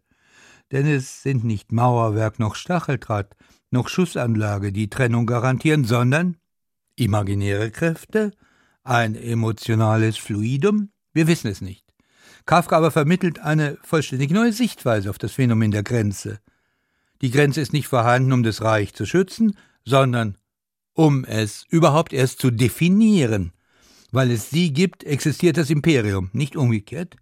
Denn 0.71 0.85
es 0.85 1.23
sind 1.23 1.43
nicht 1.43 1.71
Mauerwerk 1.71 2.39
noch 2.39 2.55
Stacheldraht, 2.55 3.35
noch 3.71 3.87
Schussanlage, 3.87 4.71
die 4.71 4.89
Trennung 4.89 5.25
garantieren, 5.25 5.85
sondern 5.85 6.37
imaginäre 6.95 7.71
Kräfte, 7.71 8.31
ein 8.83 9.15
emotionales 9.15 10.17
Fluidum, 10.17 10.89
wir 11.13 11.27
wissen 11.27 11.47
es 11.47 11.61
nicht. 11.61 11.85
Kafka 12.45 12.77
aber 12.77 12.91
vermittelt 12.91 13.39
eine 13.39 13.77
vollständig 13.83 14.31
neue 14.31 14.53
Sichtweise 14.53 15.09
auf 15.09 15.17
das 15.17 15.33
Phänomen 15.33 15.71
der 15.71 15.83
Grenze. 15.83 16.39
Die 17.21 17.31
Grenze 17.31 17.61
ist 17.61 17.73
nicht 17.73 17.87
vorhanden, 17.87 18.31
um 18.31 18.43
das 18.43 18.61
Reich 18.61 18.93
zu 18.93 19.05
schützen, 19.05 19.57
sondern 19.83 20.37
um 20.93 21.25
es 21.25 21.65
überhaupt 21.69 22.13
erst 22.13 22.39
zu 22.39 22.51
definieren. 22.51 23.51
Weil 24.11 24.31
es 24.31 24.49
sie 24.49 24.71
gibt, 24.71 25.03
existiert 25.03 25.57
das 25.57 25.69
Imperium, 25.69 26.29
nicht 26.33 26.55
umgekehrt. 26.55 27.17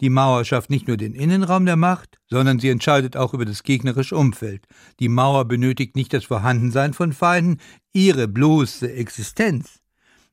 Die 0.00 0.10
Mauer 0.10 0.44
schafft 0.44 0.70
nicht 0.70 0.86
nur 0.86 0.96
den 0.96 1.14
Innenraum 1.14 1.66
der 1.66 1.76
Macht, 1.76 2.18
sondern 2.28 2.60
sie 2.60 2.68
entscheidet 2.68 3.16
auch 3.16 3.34
über 3.34 3.44
das 3.44 3.64
gegnerische 3.64 4.16
Umfeld. 4.16 4.66
Die 5.00 5.08
Mauer 5.08 5.44
benötigt 5.46 5.96
nicht 5.96 6.12
das 6.12 6.24
Vorhandensein 6.24 6.94
von 6.94 7.12
Feinden, 7.12 7.60
ihre 7.92 8.28
bloße 8.28 8.92
Existenz, 8.92 9.80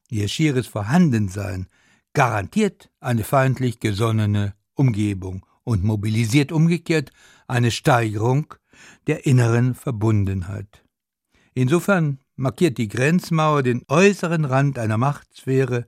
ihr 0.09 0.27
schieres 0.27 0.67
Vorhandensein 0.67 1.67
garantiert 2.13 2.89
eine 2.99 3.23
feindlich 3.23 3.79
gesonnene 3.79 4.55
Umgebung 4.73 5.45
und 5.63 5.83
mobilisiert 5.83 6.51
umgekehrt 6.51 7.11
eine 7.47 7.71
Steigerung 7.71 8.53
der 9.07 9.25
inneren 9.25 9.75
Verbundenheit. 9.75 10.83
Insofern 11.53 12.19
markiert 12.35 12.77
die 12.77 12.87
Grenzmauer 12.87 13.63
den 13.63 13.83
äußeren 13.87 14.45
Rand 14.45 14.79
einer 14.79 14.97
Machtsphäre 14.97 15.87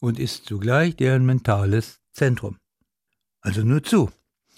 und 0.00 0.18
ist 0.18 0.46
zugleich 0.46 0.96
deren 0.96 1.24
mentales 1.24 2.00
Zentrum. 2.12 2.58
Also 3.42 3.62
nur 3.62 3.82
zu. 3.82 4.10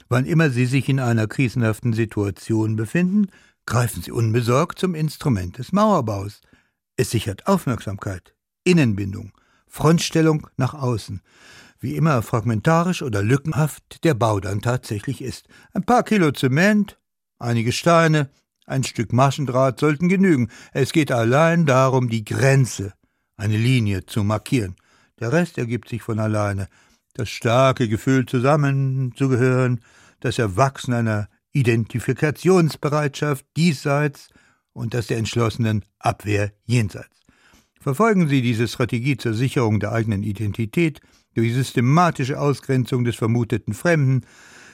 Wann 0.08 0.26
immer 0.26 0.50
Sie 0.50 0.66
sich 0.66 0.88
in 0.88 1.00
einer 1.00 1.26
krisenhaften 1.26 1.94
Situation 1.94 2.76
befinden, 2.76 3.28
greifen 3.66 4.02
Sie 4.02 4.12
unbesorgt 4.12 4.78
zum 4.78 4.94
Instrument 4.94 5.58
des 5.58 5.72
Mauerbaus. 5.72 6.42
Es 6.96 7.10
sichert 7.10 7.46
Aufmerksamkeit, 7.46 8.34
Innenbindung, 8.62 9.32
Frontstellung 9.66 10.46
nach 10.56 10.74
außen. 10.74 11.22
Wie 11.80 11.96
immer 11.96 12.22
fragmentarisch 12.22 13.02
oder 13.02 13.22
lückenhaft 13.22 14.04
der 14.04 14.14
Bau 14.14 14.38
dann 14.38 14.60
tatsächlich 14.60 15.22
ist. 15.22 15.48
Ein 15.72 15.84
paar 15.84 16.02
Kilo 16.02 16.30
Zement, 16.30 16.98
einige 17.38 17.72
Steine, 17.72 18.30
ein 18.66 18.84
Stück 18.84 19.12
Maschendraht 19.12 19.80
sollten 19.80 20.08
genügen. 20.08 20.50
Es 20.72 20.92
geht 20.92 21.10
allein 21.10 21.66
darum, 21.66 22.08
die 22.08 22.24
Grenze, 22.24 22.92
eine 23.36 23.56
Linie 23.56 24.06
zu 24.06 24.24
markieren. 24.24 24.76
Der 25.20 25.32
Rest 25.32 25.58
ergibt 25.58 25.88
sich 25.88 26.02
von 26.02 26.18
alleine. 26.18 26.68
Das 27.16 27.28
starke 27.28 27.88
Gefühl, 27.88 28.26
zusammenzugehören, 28.26 29.80
das 30.18 30.40
Erwachsen 30.40 30.92
einer 30.92 31.28
Identifikationsbereitschaft 31.52 33.46
diesseits 33.56 34.30
und 34.72 34.94
das 34.94 35.06
der 35.06 35.18
entschlossenen 35.18 35.84
Abwehr 36.00 36.50
jenseits. 36.64 37.20
Verfolgen 37.80 38.26
Sie 38.26 38.42
diese 38.42 38.66
Strategie 38.66 39.16
zur 39.16 39.32
Sicherung 39.32 39.78
der 39.78 39.92
eigenen 39.92 40.24
Identität 40.24 41.00
durch 41.34 41.54
systematische 41.54 42.40
Ausgrenzung 42.40 43.04
des 43.04 43.14
vermuteten 43.14 43.74
Fremden, 43.74 44.22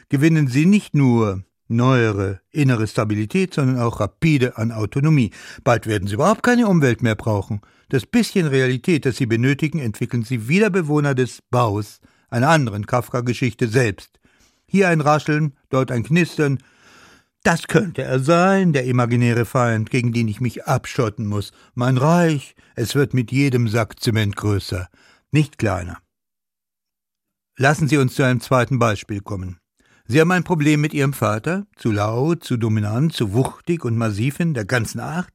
gewinnen 0.09 0.49
Sie 0.49 0.64
nicht 0.64 0.94
nur 0.94 1.44
neuere 1.68 2.40
innere 2.50 2.87
Stabilität, 2.87 3.52
sondern 3.52 3.78
auch 3.78 4.00
rapide 4.00 4.56
an 4.56 4.73
Autonomie. 4.73 5.30
Bald 5.62 5.87
werden 5.87 6.09
sie 6.09 6.14
überhaupt 6.14 6.42
keine 6.42 6.66
Umwelt 6.66 7.02
mehr 7.02 7.14
brauchen. 7.14 7.61
Das 7.90 8.06
bisschen 8.06 8.47
Realität, 8.47 9.04
das 9.04 9.18
sie 9.18 9.26
benötigen, 9.26 9.78
entwickeln 9.78 10.25
sie 10.25 10.49
wie 10.49 10.59
der 10.59 10.70
Bewohner 10.70 11.14
des 11.14 11.42
Baus, 11.50 12.00
einer 12.30 12.49
anderen 12.49 12.87
Kafka-Geschichte 12.87 13.68
selbst. 13.68 14.18
Hier 14.66 14.88
ein 14.88 15.00
Rascheln, 15.00 15.54
dort 15.68 15.90
ein 15.90 16.04
Knistern. 16.04 16.58
Das 17.42 17.66
könnte 17.66 18.02
er 18.02 18.20
sein, 18.20 18.72
der 18.72 18.84
imaginäre 18.84 19.44
Feind, 19.44 19.90
gegen 19.90 20.12
den 20.12 20.28
ich 20.28 20.40
mich 20.40 20.66
abschotten 20.66 21.26
muss. 21.26 21.52
Mein 21.75 21.96
Reich, 21.96 22.54
es 22.76 22.94
wird 22.94 23.14
mit 23.14 23.32
jedem 23.32 23.68
Sack 23.68 24.00
Zement 24.00 24.37
größer, 24.37 24.88
nicht 25.32 25.58
kleiner. 25.58 25.99
Lassen 27.56 27.88
Sie 27.88 27.99
uns 27.99 28.14
zu 28.14 28.22
einem 28.22 28.40
zweiten 28.40 28.78
Beispiel 28.78 29.20
kommen. 29.20 29.58
Sie 30.06 30.20
haben 30.20 30.32
ein 30.32 30.44
Problem 30.44 30.80
mit 30.80 30.94
Ihrem 30.94 31.12
Vater? 31.12 31.66
Zu 31.76 31.92
laut, 31.92 32.42
zu 32.42 32.56
dominant, 32.56 33.12
zu 33.12 33.32
wuchtig 33.32 33.84
und 33.84 33.96
massiv 33.96 34.40
in 34.40 34.54
der 34.54 34.64
ganzen 34.64 34.99
Art? 34.99 35.30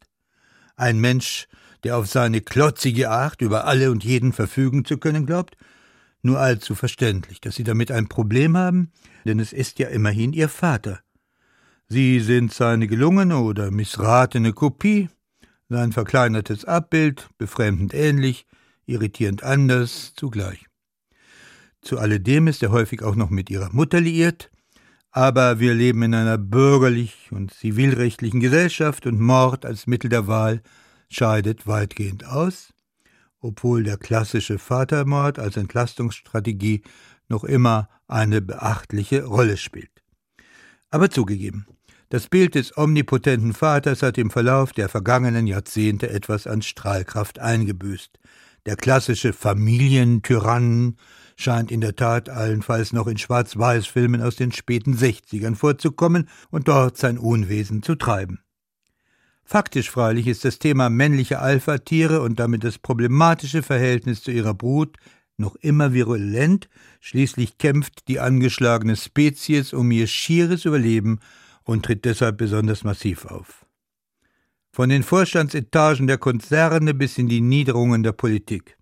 Ein 0.75 0.99
Mensch, 0.99 1.47
der 1.83 1.97
auf 1.97 2.07
seine 2.07 2.41
klotzige 2.41 3.09
Art 3.09 3.41
über 3.41 3.65
alle 3.65 3.91
und 3.91 4.03
jeden 4.03 4.33
verfügen 4.33 4.85
zu 4.85 4.97
können 4.97 5.25
glaubt? 5.25 5.55
Nur 6.25 6.39
allzu 6.39 6.73
verständlich, 6.73 7.39
dass 7.39 7.53
Sie 7.53 7.63
damit 7.63 7.91
ein 7.91 8.07
Problem 8.07 8.57
haben, 8.57 8.91
denn 9.25 9.37
es 9.37 9.53
ist 9.53 9.77
ja 9.77 9.89
immerhin 9.89 10.33
Ihr 10.33 10.49
Vater. 10.49 11.01
Sie 11.87 12.19
sind 12.19 12.51
seine 12.51 12.87
gelungene 12.87 13.37
oder 13.37 13.69
missratene 13.69 14.51
Kopie, 14.51 15.09
sein 15.69 15.91
verkleinertes 15.91 16.65
Abbild, 16.65 17.29
befremdend 17.37 17.93
ähnlich, 17.93 18.47
irritierend 18.87 19.43
anders 19.43 20.13
zugleich. 20.15 20.65
Zu 21.83 21.99
alledem 21.99 22.47
ist 22.47 22.63
er 22.63 22.71
häufig 22.71 23.03
auch 23.03 23.15
noch 23.15 23.29
mit 23.29 23.51
ihrer 23.51 23.71
Mutter 23.71 24.01
liiert, 24.01 24.49
aber 25.11 25.59
wir 25.59 25.75
leben 25.75 26.01
in 26.01 26.15
einer 26.15 26.39
bürgerlich 26.39 27.29
und 27.29 27.53
zivilrechtlichen 27.53 28.39
Gesellschaft 28.39 29.05
und 29.05 29.19
Mord 29.19 29.63
als 29.63 29.85
Mittel 29.85 30.09
der 30.09 30.25
Wahl 30.25 30.63
scheidet 31.07 31.67
weitgehend 31.67 32.25
aus, 32.25 32.73
obwohl 33.45 33.83
der 33.83 33.97
klassische 33.97 34.57
Vatermord 34.57 35.39
als 35.39 35.55
Entlastungsstrategie 35.55 36.81
noch 37.29 37.43
immer 37.43 37.87
eine 38.07 38.41
beachtliche 38.41 39.23
Rolle 39.23 39.57
spielt. 39.57 40.03
Aber 40.89 41.09
zugegeben, 41.09 41.67
das 42.09 42.27
Bild 42.27 42.55
des 42.55 42.77
omnipotenten 42.77 43.53
Vaters 43.53 44.03
hat 44.03 44.17
im 44.17 44.29
Verlauf 44.29 44.73
der 44.73 44.89
vergangenen 44.89 45.47
Jahrzehnte 45.47 46.09
etwas 46.09 46.47
an 46.47 46.61
Strahlkraft 46.61 47.39
eingebüßt. 47.39 48.19
Der 48.65 48.75
klassische 48.75 49.33
Familientyrannen 49.33 50.97
scheint 51.35 51.71
in 51.71 51.81
der 51.81 51.95
Tat 51.95 52.29
allenfalls 52.29 52.93
noch 52.93 53.07
in 53.07 53.17
Schwarz-Weiß-Filmen 53.17 54.21
aus 54.21 54.35
den 54.35 54.51
späten 54.51 54.95
60ern 54.95 55.55
vorzukommen 55.55 56.29
und 56.49 56.67
dort 56.67 56.97
sein 56.97 57.17
Unwesen 57.17 57.83
zu 57.83 57.95
treiben. 57.95 58.39
Faktisch 59.47 59.91
freilich 59.91 60.25
ist 60.25 60.43
das 60.43 60.57
Thema 60.57 60.89
männliche 60.89 61.39
Alpha-Tiere 61.39 62.21
und 62.21 62.39
damit 62.39 62.63
das 62.63 62.79
problematische 62.79 63.61
Verhältnis 63.61 64.23
zu 64.23 64.31
ihrer 64.31 64.55
Brut 64.55 64.97
noch 65.37 65.55
immer 65.57 65.93
virulent, 65.93 66.67
schließlich 66.99 67.59
kämpft 67.59 68.07
die 68.07 68.19
angeschlagene 68.19 68.95
Spezies 68.95 69.71
um 69.71 69.91
ihr 69.91 70.07
schieres 70.07 70.65
Überleben 70.65 71.19
und 71.63 71.85
tritt 71.85 72.05
deshalb 72.05 72.37
besonders 72.37 72.83
massiv 72.83 73.25
auf. 73.25 73.65
Von 74.71 74.89
den 74.89 75.03
Vorstandsetagen 75.03 76.07
der 76.07 76.17
Konzerne 76.17 76.93
bis 76.93 77.17
in 77.19 77.27
die 77.27 77.41
Niederungen 77.41 78.01
der 78.01 78.13
Politik. 78.13 78.77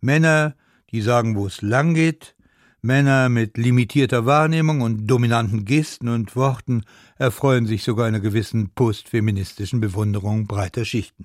Männer, 0.00 0.54
die 0.90 1.02
sagen, 1.02 1.36
wo 1.36 1.46
es 1.46 1.60
lang 1.60 1.94
geht, 1.94 2.36
Männer 2.80 3.28
mit 3.28 3.56
limitierter 3.56 4.24
Wahrnehmung 4.24 4.82
und 4.82 5.08
dominanten 5.08 5.64
Gesten 5.64 6.08
und 6.08 6.36
Worten 6.36 6.84
erfreuen 7.16 7.66
sich 7.66 7.82
sogar 7.82 8.06
einer 8.06 8.20
gewissen 8.20 8.70
postfeministischen 8.70 9.80
Bewunderung 9.80 10.46
breiter 10.46 10.84
Schichten. 10.84 11.24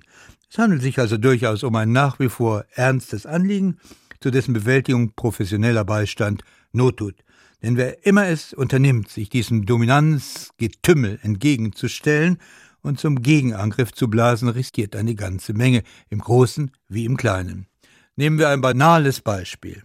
Es 0.50 0.58
handelt 0.58 0.82
sich 0.82 0.98
also 0.98 1.16
durchaus 1.16 1.62
um 1.62 1.76
ein 1.76 1.92
nach 1.92 2.18
wie 2.18 2.28
vor 2.28 2.64
ernstes 2.74 3.24
Anliegen, 3.24 3.78
zu 4.18 4.32
dessen 4.32 4.52
Bewältigung 4.52 5.12
professioneller 5.14 5.84
Beistand 5.84 6.42
Not 6.72 6.96
tut. 6.96 7.14
Denn 7.62 7.76
wer 7.76 8.04
immer 8.04 8.26
es 8.26 8.52
unternimmt, 8.52 9.08
sich 9.08 9.28
diesem 9.28 9.64
Dominanzgetümmel 9.64 11.20
entgegenzustellen 11.22 12.38
und 12.82 12.98
zum 12.98 13.22
Gegenangriff 13.22 13.92
zu 13.92 14.08
blasen, 14.08 14.48
riskiert 14.48 14.96
eine 14.96 15.14
ganze 15.14 15.54
Menge, 15.54 15.84
im 16.10 16.18
Großen 16.18 16.72
wie 16.88 17.04
im 17.04 17.16
Kleinen. 17.16 17.68
Nehmen 18.16 18.38
wir 18.38 18.48
ein 18.48 18.60
banales 18.60 19.20
Beispiel. 19.20 19.84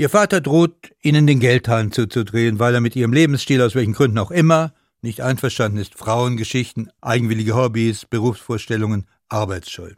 Ihr 0.00 0.08
Vater 0.08 0.40
droht, 0.40 0.92
Ihnen 1.02 1.26
den 1.26 1.40
Geldhahn 1.40 1.90
zuzudrehen, 1.90 2.60
weil 2.60 2.72
er 2.72 2.80
mit 2.80 2.94
Ihrem 2.94 3.12
Lebensstil 3.12 3.60
aus 3.60 3.74
welchen 3.74 3.94
Gründen 3.94 4.18
auch 4.18 4.30
immer 4.30 4.72
nicht 5.02 5.22
einverstanden 5.22 5.78
ist. 5.78 5.96
Frauengeschichten, 5.96 6.88
eigenwillige 7.00 7.56
Hobbys, 7.56 8.04
Berufsvorstellungen, 8.04 9.08
Arbeitsscheu. 9.28 9.90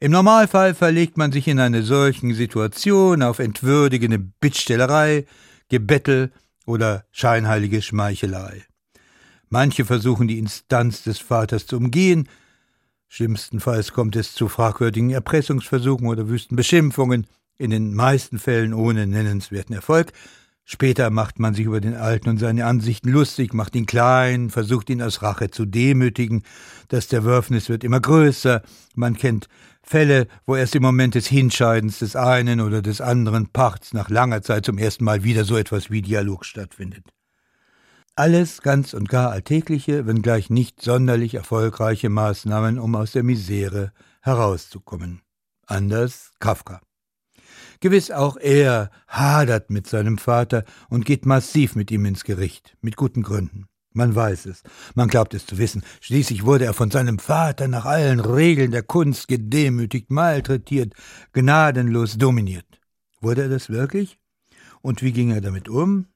Im 0.00 0.12
Normalfall 0.12 0.74
verlegt 0.74 1.18
man 1.18 1.30
sich 1.30 1.46
in 1.46 1.60
einer 1.60 1.82
solchen 1.82 2.32
Situation 2.32 3.22
auf 3.22 3.38
entwürdigende 3.38 4.18
Bittstellerei, 4.18 5.26
Gebettel 5.68 6.32
oder 6.64 7.04
scheinheilige 7.10 7.82
Schmeichelei. 7.82 8.64
Manche 9.50 9.84
versuchen 9.84 10.26
die 10.28 10.38
Instanz 10.38 11.02
des 11.02 11.18
Vaters 11.18 11.66
zu 11.66 11.76
umgehen, 11.76 12.30
schlimmstenfalls 13.08 13.92
kommt 13.92 14.16
es 14.16 14.32
zu 14.32 14.48
fragwürdigen 14.48 15.10
Erpressungsversuchen 15.10 16.06
oder 16.06 16.30
wüsten 16.30 16.56
Beschimpfungen, 16.56 17.26
in 17.58 17.70
den 17.70 17.94
meisten 17.94 18.38
Fällen 18.38 18.72
ohne 18.72 19.06
nennenswerten 19.06 19.74
Erfolg, 19.74 20.12
Später 20.70 21.08
macht 21.08 21.38
man 21.38 21.54
sich 21.54 21.64
über 21.64 21.80
den 21.80 21.94
Alten 21.94 22.28
und 22.28 22.36
seine 22.36 22.66
Ansichten 22.66 23.08
lustig, 23.08 23.54
macht 23.54 23.74
ihn 23.74 23.86
klein, 23.86 24.50
versucht 24.50 24.90
ihn 24.90 25.00
aus 25.00 25.22
Rache 25.22 25.50
zu 25.50 25.64
demütigen. 25.64 26.42
Das 26.88 27.08
Zerwürfnis 27.08 27.70
wird 27.70 27.84
immer 27.84 28.00
größer. 28.00 28.60
Man 28.94 29.16
kennt 29.16 29.48
Fälle, 29.82 30.28
wo 30.44 30.56
erst 30.56 30.74
im 30.74 30.82
Moment 30.82 31.14
des 31.14 31.26
Hinscheidens 31.26 32.00
des 32.00 32.16
einen 32.16 32.60
oder 32.60 32.82
des 32.82 33.00
anderen 33.00 33.48
Parts 33.48 33.94
nach 33.94 34.10
langer 34.10 34.42
Zeit 34.42 34.66
zum 34.66 34.76
ersten 34.76 35.04
Mal 35.04 35.24
wieder 35.24 35.46
so 35.46 35.56
etwas 35.56 35.90
wie 35.90 36.02
Dialog 36.02 36.44
stattfindet. 36.44 37.06
Alles 38.14 38.60
ganz 38.60 38.92
und 38.92 39.08
gar 39.08 39.30
alltägliche, 39.30 40.06
wenngleich 40.06 40.50
nicht 40.50 40.82
sonderlich 40.82 41.32
erfolgreiche 41.32 42.10
Maßnahmen, 42.10 42.78
um 42.78 42.94
aus 42.94 43.12
der 43.12 43.22
Misere 43.22 43.92
herauszukommen. 44.20 45.22
Anders 45.66 46.32
Kafka. 46.40 46.82
Gewiss 47.80 48.10
auch 48.10 48.36
er 48.36 48.90
hadert 49.06 49.70
mit 49.70 49.86
seinem 49.86 50.18
Vater 50.18 50.64
und 50.88 51.04
geht 51.04 51.26
massiv 51.26 51.76
mit 51.76 51.90
ihm 51.90 52.04
ins 52.06 52.24
Gericht, 52.24 52.76
mit 52.80 52.96
guten 52.96 53.22
Gründen. 53.22 53.66
Man 53.92 54.14
weiß 54.14 54.46
es, 54.46 54.62
man 54.94 55.08
glaubt 55.08 55.34
es 55.34 55.46
zu 55.46 55.58
wissen. 55.58 55.82
Schließlich 56.00 56.44
wurde 56.44 56.66
er 56.66 56.74
von 56.74 56.90
seinem 56.90 57.18
Vater 57.18 57.68
nach 57.68 57.84
allen 57.84 58.20
Regeln 58.20 58.70
der 58.70 58.82
Kunst 58.82 59.28
gedemütigt, 59.28 60.10
malträtiert, 60.10 60.94
gnadenlos 61.32 62.18
dominiert. 62.18 62.80
Wurde 63.20 63.42
er 63.42 63.48
das 63.48 63.70
wirklich? 63.70 64.18
Und 64.82 65.02
wie 65.02 65.12
ging 65.12 65.30
er 65.30 65.40
damit 65.40 65.68
um? 65.68 66.06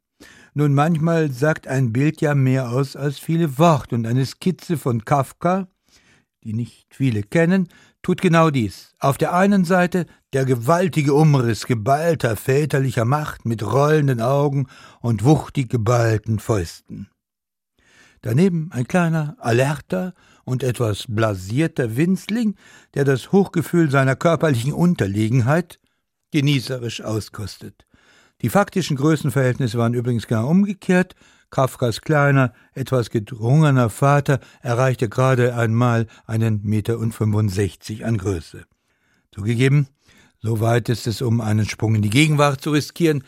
Nun, 0.55 0.75
manchmal 0.75 1.31
sagt 1.31 1.66
ein 1.66 1.92
Bild 1.92 2.20
ja 2.20 2.35
mehr 2.35 2.70
aus 2.70 2.94
als 2.94 3.18
viele 3.18 3.59
Worte, 3.59 3.94
und 3.94 4.07
eine 4.07 4.27
Skizze 4.27 4.77
von 4.77 5.05
Kafka, 5.05 5.68
die 6.44 6.53
nicht 6.53 6.94
viele 6.94 7.22
kennen, 7.22 7.68
tut 8.03 8.21
genau 8.21 8.51
dies. 8.51 8.95
Auf 8.99 9.17
der 9.19 9.33
einen 9.33 9.65
Seite 9.65 10.07
der 10.33 10.45
gewaltige 10.45 11.15
Umriss 11.15 11.67
geballter 11.67 12.37
väterlicher 12.37 13.05
Macht 13.05 13.45
mit 13.45 13.62
rollenden 13.62 14.21
Augen 14.21 14.67
und 15.01 15.25
wuchtig 15.25 15.71
geballten 15.71 16.38
Fäusten. 16.38 17.09
Daneben 18.21 18.71
ein 18.73 18.87
kleiner, 18.87 19.37
alerter 19.41 20.15
und 20.45 20.62
etwas 20.62 21.07
blasierter 21.09 21.97
Winzling, 21.97 22.57
der 22.95 23.05
das 23.05 23.33
Hochgefühl 23.33 23.91
seiner 23.91 24.17
körperlichen 24.17 24.73
Unterlegenheit 24.73 25.81
genießerisch 26.31 27.03
auskostet. 27.03 27.87
Die 28.41 28.49
faktischen 28.49 28.97
Größenverhältnisse 28.97 29.79
waren 29.79 29.95
übrigens 29.95 30.27
genau 30.27 30.49
umgekehrt. 30.49 31.15
Kafkas 31.53 32.01
kleiner, 32.01 32.53
etwas 32.73 33.11
gedrungener 33.11 33.91
Vater 33.91 34.41
erreichte 34.62 35.09
gerade 35.09 35.55
einmal 35.55 36.09
einen 36.27 36.62
Meter 36.65 36.99
und 36.99 37.12
65 37.12 38.05
an 38.05 38.17
Größe. 38.17 38.65
Zugegeben, 39.31 39.87
so 40.41 40.61
weit 40.61 40.88
ist 40.88 41.07
es, 41.07 41.23
um 41.23 41.41
einen 41.41 41.67
Sprung 41.67 41.95
in 41.95 42.03
die 42.03 42.11
Gegenwart 42.11 42.62
zu 42.62 42.71
riskieren, 42.71 43.23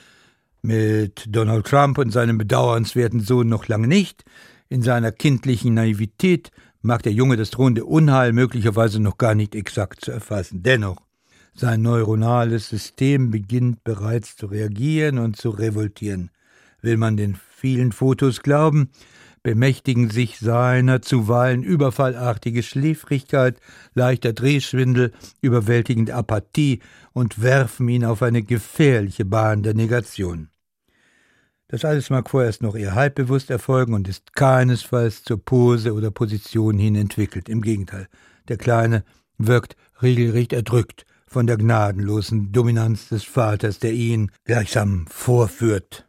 mit 0.63 1.27
Donald 1.29 1.67
Trump 1.67 1.99
und 1.99 2.11
seinem 2.11 2.39
bedauernswerten 2.39 3.21
Sohn 3.21 3.49
noch 3.49 3.69
lange 3.69 3.87
nicht. 3.87 4.25
In 4.71 4.81
seiner 4.81 5.13
kindlichen 5.13 5.75
Naivität 5.75 6.51
mag 6.81 7.03
der 7.03 7.13
Junge 7.13 7.37
das 7.37 7.51
drohende 7.51 7.85
Unheil 7.85 8.33
möglicherweise 8.33 9.01
noch 9.01 9.19
gar 9.19 9.35
nicht 9.35 9.55
exakt 9.55 10.03
zu 10.03 10.11
erfassen. 10.11 10.63
Dennoch, 10.63 10.97
sein 11.55 11.83
neuronales 11.83 12.71
System 12.71 13.31
beginnt 13.31 13.85
bereits 13.85 14.37
zu 14.37 14.47
reagieren 14.47 15.19
und 15.19 15.37
zu 15.37 15.51
revoltieren. 15.51 16.31
Will 16.85 16.99
man 16.99 17.16
den 17.16 17.38
vielen 17.57 17.92
Fotos 17.92 18.42
glauben, 18.42 18.90
bemächtigen 19.42 20.11
sich 20.11 20.38
seiner 20.38 21.01
zuweilen 21.01 21.62
überfallartige 21.62 22.62
Schläfrigkeit, 22.62 23.59
leichter 23.94 24.35
Drehschwindel, 24.35 25.12
überwältigende 25.40 26.14
Apathie 26.14 26.81
und 27.14 27.40
werfen 27.40 27.88
ihn 27.88 28.05
auf 28.05 28.23
eine 28.23 28.42
gefährliche 28.42 29.25
Bahn 29.25 29.62
der 29.62 29.73
Negation. 29.73 30.51
Das 31.68 31.87
alles 31.87 32.11
mag 32.11 32.29
vorerst 32.29 32.61
noch 32.61 32.77
eher 32.77 32.94
halbbewusst 32.94 33.49
erfolgen 33.49 33.94
und 33.94 34.07
ist 34.07 34.35
keinesfalls 34.35 35.25
zur 35.25 35.42
Pose 35.42 35.94
oder 35.94 36.11
Position 36.11 36.77
hin 36.77 36.97
entwickelt. 36.97 37.49
Im 37.49 37.62
Gegenteil, 37.62 38.09
der 38.49 38.59
Kleine 38.59 39.05
wirkt 39.38 39.75
regelrecht 40.03 40.53
erdrückt 40.53 41.07
von 41.27 41.47
der 41.47 41.57
gnadenlosen 41.57 42.53
Dominanz 42.53 43.09
des 43.09 43.25
Vaters, 43.25 43.79
der 43.79 43.94
ihn 43.94 44.31
gleichsam 44.44 45.07
vorführt. 45.09 46.07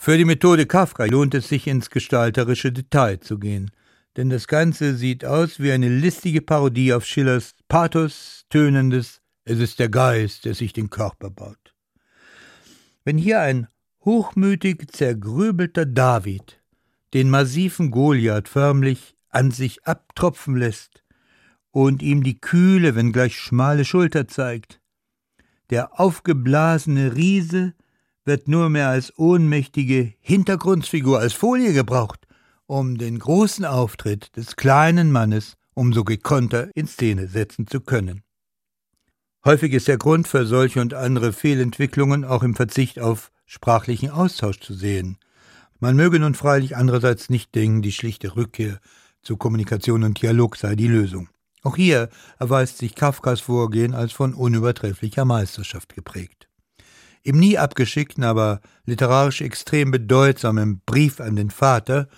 Für 0.00 0.16
die 0.16 0.24
Methode 0.24 0.66
Kafka 0.66 1.06
lohnt 1.06 1.34
es 1.34 1.48
sich 1.48 1.66
ins 1.66 1.90
gestalterische 1.90 2.70
Detail 2.70 3.18
zu 3.18 3.36
gehen, 3.36 3.72
denn 4.16 4.30
das 4.30 4.46
Ganze 4.46 4.94
sieht 4.94 5.24
aus 5.24 5.58
wie 5.58 5.72
eine 5.72 5.88
listige 5.88 6.40
Parodie 6.40 6.94
auf 6.94 7.04
Schillers 7.04 7.56
Pathos, 7.66 8.44
tönendes 8.48 9.20
Es 9.44 9.58
ist 9.58 9.80
der 9.80 9.88
Geist, 9.88 10.44
der 10.44 10.54
sich 10.54 10.72
den 10.72 10.88
Körper 10.88 11.30
baut. 11.30 11.74
Wenn 13.04 13.18
hier 13.18 13.40
ein 13.40 13.66
hochmütig 14.04 14.86
zergrübelter 14.92 15.84
David 15.84 16.62
den 17.12 17.28
massiven 17.28 17.90
Goliath 17.90 18.48
förmlich 18.48 19.16
an 19.30 19.50
sich 19.50 19.84
abtropfen 19.84 20.56
lässt 20.56 21.02
und 21.72 22.02
ihm 22.04 22.22
die 22.22 22.40
kühle, 22.40 22.94
wenngleich 22.94 23.36
schmale 23.36 23.84
Schulter 23.84 24.28
zeigt, 24.28 24.80
der 25.70 25.98
aufgeblasene 26.00 27.16
Riese 27.16 27.74
wird 28.28 28.46
nur 28.46 28.68
mehr 28.68 28.90
als 28.90 29.18
ohnmächtige 29.18 30.12
Hintergrundfigur, 30.20 31.18
als 31.18 31.32
Folie 31.32 31.72
gebraucht, 31.72 32.26
um 32.66 32.98
den 32.98 33.18
großen 33.18 33.64
Auftritt 33.64 34.36
des 34.36 34.54
kleinen 34.54 35.10
Mannes 35.10 35.56
umso 35.72 36.04
gekonter 36.04 36.68
in 36.76 36.86
Szene 36.86 37.26
setzen 37.26 37.66
zu 37.66 37.80
können. 37.80 38.22
Häufig 39.44 39.72
ist 39.72 39.88
der 39.88 39.96
Grund 39.96 40.28
für 40.28 40.44
solche 40.44 40.80
und 40.80 40.92
andere 40.92 41.32
Fehlentwicklungen 41.32 42.26
auch 42.26 42.42
im 42.42 42.54
Verzicht 42.54 43.00
auf 43.00 43.30
sprachlichen 43.46 44.10
Austausch 44.10 44.60
zu 44.60 44.74
sehen. 44.74 45.16
Man 45.80 45.96
möge 45.96 46.20
nun 46.20 46.34
freilich 46.34 46.76
andererseits 46.76 47.30
nicht 47.30 47.54
denken, 47.54 47.80
die 47.80 47.92
schlichte 47.92 48.36
Rückkehr 48.36 48.78
zu 49.22 49.38
Kommunikation 49.38 50.04
und 50.04 50.20
Dialog 50.20 50.56
sei 50.56 50.76
die 50.76 50.88
Lösung. 50.88 51.30
Auch 51.62 51.76
hier 51.76 52.10
erweist 52.38 52.76
sich 52.76 52.94
Kafkas 52.94 53.40
Vorgehen 53.40 53.94
als 53.94 54.12
von 54.12 54.34
unübertrefflicher 54.34 55.24
Meisterschaft 55.24 55.94
geprägt. 55.94 56.47
Im 57.22 57.38
nie 57.38 57.58
abgeschickten, 57.58 58.24
aber 58.24 58.60
literarisch 58.84 59.40
extrem 59.40 59.90
bedeutsamen 59.90 60.80
Brief 60.86 61.20
an 61.20 61.36
den 61.36 61.50
Vater 61.50 62.08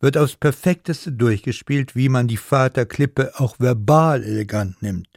wird 0.00 0.16
aufs 0.16 0.36
perfekteste 0.36 1.12
durchgespielt, 1.12 1.94
wie 1.94 2.08
man 2.08 2.28
die 2.28 2.36
Vaterklippe 2.36 3.32
auch 3.38 3.56
verbal 3.58 4.22
elegant 4.22 4.82
nimmt. 4.82 5.08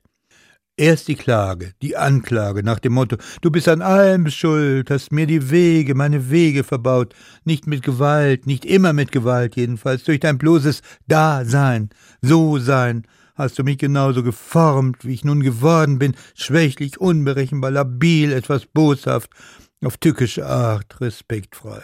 Erst 0.75 1.07
die 1.07 1.15
Klage, 1.15 1.73
die 1.83 1.95
Anklage 1.95 2.63
nach 2.63 2.79
dem 2.79 2.93
Motto, 2.93 3.17
du 3.41 3.51
bist 3.51 3.69
an 3.69 3.83
allem 3.83 4.27
schuld, 4.31 4.89
hast 4.89 5.11
mir 5.11 5.27
die 5.27 5.51
Wege, 5.51 5.93
meine 5.93 6.31
Wege 6.31 6.63
verbaut, 6.63 7.13
nicht 7.43 7.67
mit 7.67 7.83
Gewalt, 7.83 8.47
nicht 8.47 8.65
immer 8.65 8.91
mit 8.91 9.11
Gewalt 9.11 9.55
jedenfalls, 9.55 10.03
durch 10.03 10.19
dein 10.19 10.39
bloßes 10.39 10.81
Dasein, 11.07 11.91
So-Sein, 12.23 13.05
hast 13.35 13.57
du 13.57 13.63
mich 13.63 13.77
genauso 13.77 14.23
geformt, 14.23 15.05
wie 15.05 15.13
ich 15.13 15.23
nun 15.23 15.41
geworden 15.41 15.99
bin, 15.99 16.15
schwächlich, 16.35 16.99
unberechenbar, 16.99 17.71
labil, 17.71 18.31
etwas 18.31 18.65
boshaft, 18.65 19.29
auf 19.83 19.97
tückische 19.97 20.45
Art, 20.45 21.01
respektfrei. 21.01 21.83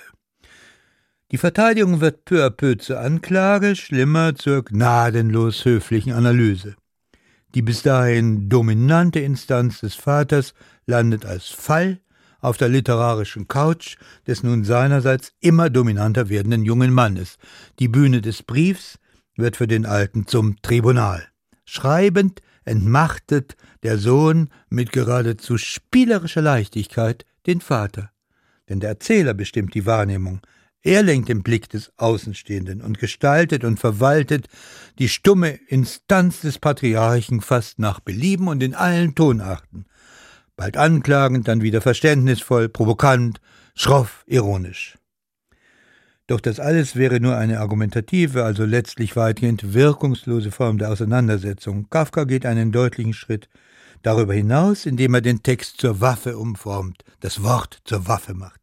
Die 1.32 1.38
Verteidigung 1.38 2.02
wird 2.02 2.26
peu 2.26 2.44
à 2.44 2.50
peu 2.50 2.76
zur 2.78 3.00
Anklage, 3.00 3.76
schlimmer 3.76 4.36
zur 4.36 4.64
gnadenlos 4.64 5.64
höflichen 5.64 6.14
Analyse. 6.14 6.76
Die 7.56 7.62
bis 7.62 7.84
dahin 7.84 8.50
dominante 8.50 9.20
Instanz 9.20 9.82
des 9.82 9.96
Vaters 9.96 10.54
landet 10.86 11.26
als 11.26 11.50
Fall 11.50 12.00
auf 12.42 12.58
der 12.58 12.70
literarischen 12.70 13.48
Couch 13.48 13.98
des 14.26 14.44
nun 14.44 14.64
seinerseits 14.64 15.34
immer 15.40 15.70
dominanter 15.70 16.30
werdenden 16.30 16.64
jungen 16.64 16.94
Mannes. 16.94 17.38
Die 17.80 17.88
Bühne 17.88 18.22
des 18.22 18.44
Briefs 18.44 18.98
wird 19.36 19.58
für 19.58 19.68
den 19.68 19.86
Alten 19.86 20.26
zum 20.26 20.62
Tribunal. 20.62 21.28
Schreibend 21.72 22.42
entmachtet 22.66 23.56
der 23.84 24.00
Sohn 24.00 24.50
mit 24.70 24.92
geradezu 24.92 25.60
spielerischer 25.60 26.42
Leichtigkeit 26.42 27.26
den 27.46 27.62
Vater. 27.62 28.10
Denn 28.68 28.80
der 28.80 28.90
Erzähler 28.90 29.36
bestimmt 29.36 29.76
die 29.76 29.86
Wahrnehmung, 29.86 30.42
er 30.82 31.04
lenkt 31.04 31.30
den 31.30 31.44
Blick 31.44 31.70
des 31.70 31.92
Außenstehenden 31.98 32.82
und 32.82 32.98
gestaltet 32.98 33.64
und 33.64 33.80
verwaltet 33.80 34.48
die 34.98 35.10
stumme 35.10 35.60
Instanz 35.68 36.42
des 36.42 36.58
Patriarchen 36.58 37.42
fast 37.42 37.78
nach 37.78 38.00
Belieben 38.00 38.48
und 38.48 38.64
in 38.64 38.74
allen 38.74 39.14
Tonarten. 39.14 39.86
Bald 40.56 40.76
anklagend, 40.76 41.48
dann 41.48 41.62
wieder 41.62 41.82
verständnisvoll, 41.82 42.68
provokant, 42.68 43.40
schroff, 43.76 44.24
ironisch. 44.26 44.99
Doch 46.30 46.40
das 46.40 46.60
alles 46.60 46.96
wäre 46.96 47.20
nur 47.20 47.38
eine 47.38 47.60
argumentative, 47.60 48.44
also 48.44 48.64
letztlich 48.64 49.16
weitgehend 49.16 49.74
wirkungslose 49.74 50.52
Form 50.52 50.78
der 50.78 50.92
Auseinandersetzung. 50.92 51.90
Kafka 51.90 52.26
geht 52.26 52.46
einen 52.46 52.72
deutlichen 52.72 53.14
Schritt 53.14 53.50
darüber 54.04 54.36
hinaus, 54.36 54.86
indem 54.86 55.16
er 55.16 55.22
den 55.22 55.42
Text 55.42 55.82
zur 55.82 56.02
Waffe 56.02 56.38
umformt, 56.38 57.04
das 57.20 57.42
Wort 57.42 57.80
zur 57.84 58.08
Waffe 58.08 58.36
macht. 58.36 58.62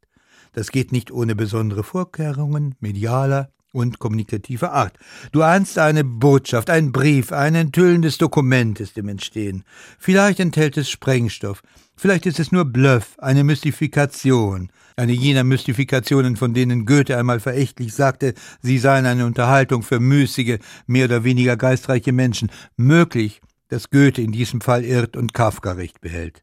Das 0.52 0.70
geht 0.70 0.92
nicht 0.92 1.10
ohne 1.10 1.34
besondere 1.34 1.82
Vorkehrungen 1.82 2.76
medialer 2.78 3.50
und 3.76 3.98
kommunikativer 3.98 4.72
Art. 4.72 4.98
Du 5.32 5.42
ahnst 5.42 5.78
eine 5.78 6.02
Botschaft, 6.02 6.70
ein 6.70 6.92
Brief, 6.92 7.30
ein 7.30 7.54
enthüllendes 7.54 8.16
Dokument 8.16 8.80
ist 8.80 8.96
im 8.96 9.08
Entstehen. 9.08 9.64
Vielleicht 9.98 10.40
enthält 10.40 10.78
es 10.78 10.88
Sprengstoff, 10.88 11.62
vielleicht 11.94 12.24
ist 12.24 12.40
es 12.40 12.52
nur 12.52 12.64
Bluff, 12.64 13.16
eine 13.18 13.44
Mystifikation, 13.44 14.70
eine 14.96 15.12
jener 15.12 15.44
Mystifikationen, 15.44 16.36
von 16.36 16.54
denen 16.54 16.86
Goethe 16.86 17.18
einmal 17.18 17.38
verächtlich 17.38 17.92
sagte, 17.92 18.32
sie 18.62 18.78
seien 18.78 19.04
eine 19.04 19.26
Unterhaltung 19.26 19.82
für 19.82 20.00
müßige, 20.00 20.58
mehr 20.86 21.04
oder 21.04 21.22
weniger 21.22 21.58
geistreiche 21.58 22.12
Menschen. 22.12 22.50
Möglich, 22.78 23.42
dass 23.68 23.90
Goethe 23.90 24.22
in 24.22 24.32
diesem 24.32 24.62
Fall 24.62 24.84
irrt 24.84 25.16
und 25.16 25.34
Kafka 25.34 25.72
recht 25.72 26.00
behält. 26.00 26.42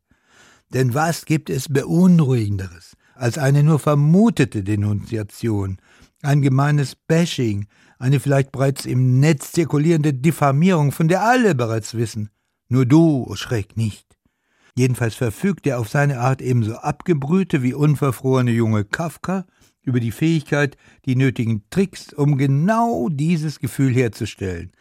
Denn 0.69 0.93
was 0.93 1.25
gibt 1.25 1.49
es 1.49 1.67
Beunruhigenderes? 1.67 2.95
als 3.15 3.37
eine 3.37 3.63
nur 3.63 3.79
vermutete 3.79 4.63
Denunziation, 4.63 5.77
ein 6.23 6.41
gemeines 6.41 6.95
Bashing, 6.95 7.67
eine 7.99 8.19
vielleicht 8.19 8.51
bereits 8.51 8.85
im 8.85 9.19
Netz 9.19 9.51
zirkulierende 9.51 10.13
Diffamierung, 10.13 10.91
von 10.91 11.07
der 11.07 11.23
alle 11.23 11.55
bereits 11.55 11.95
wissen. 11.95 12.29
Nur 12.69 12.85
du, 12.85 13.25
oh 13.29 13.35
Schreck, 13.35 13.77
nicht. 13.77 14.17
Jedenfalls 14.75 15.15
verfügt 15.15 15.67
er 15.67 15.79
auf 15.79 15.89
seine 15.89 16.19
Art 16.19 16.41
ebenso 16.41 16.75
abgebrühte 16.75 17.61
wie 17.61 17.73
unverfrorene 17.73 18.51
junge 18.51 18.85
Kafka 18.85 19.45
über 19.83 19.99
die 19.99 20.11
Fähigkeit, 20.11 20.77
die 21.05 21.15
nötigen 21.15 21.63
Tricks, 21.69 22.13
um 22.13 22.37
genau 22.37 23.09
dieses 23.09 23.59
Gefühl 23.59 23.93
herzustellen, 23.93 24.71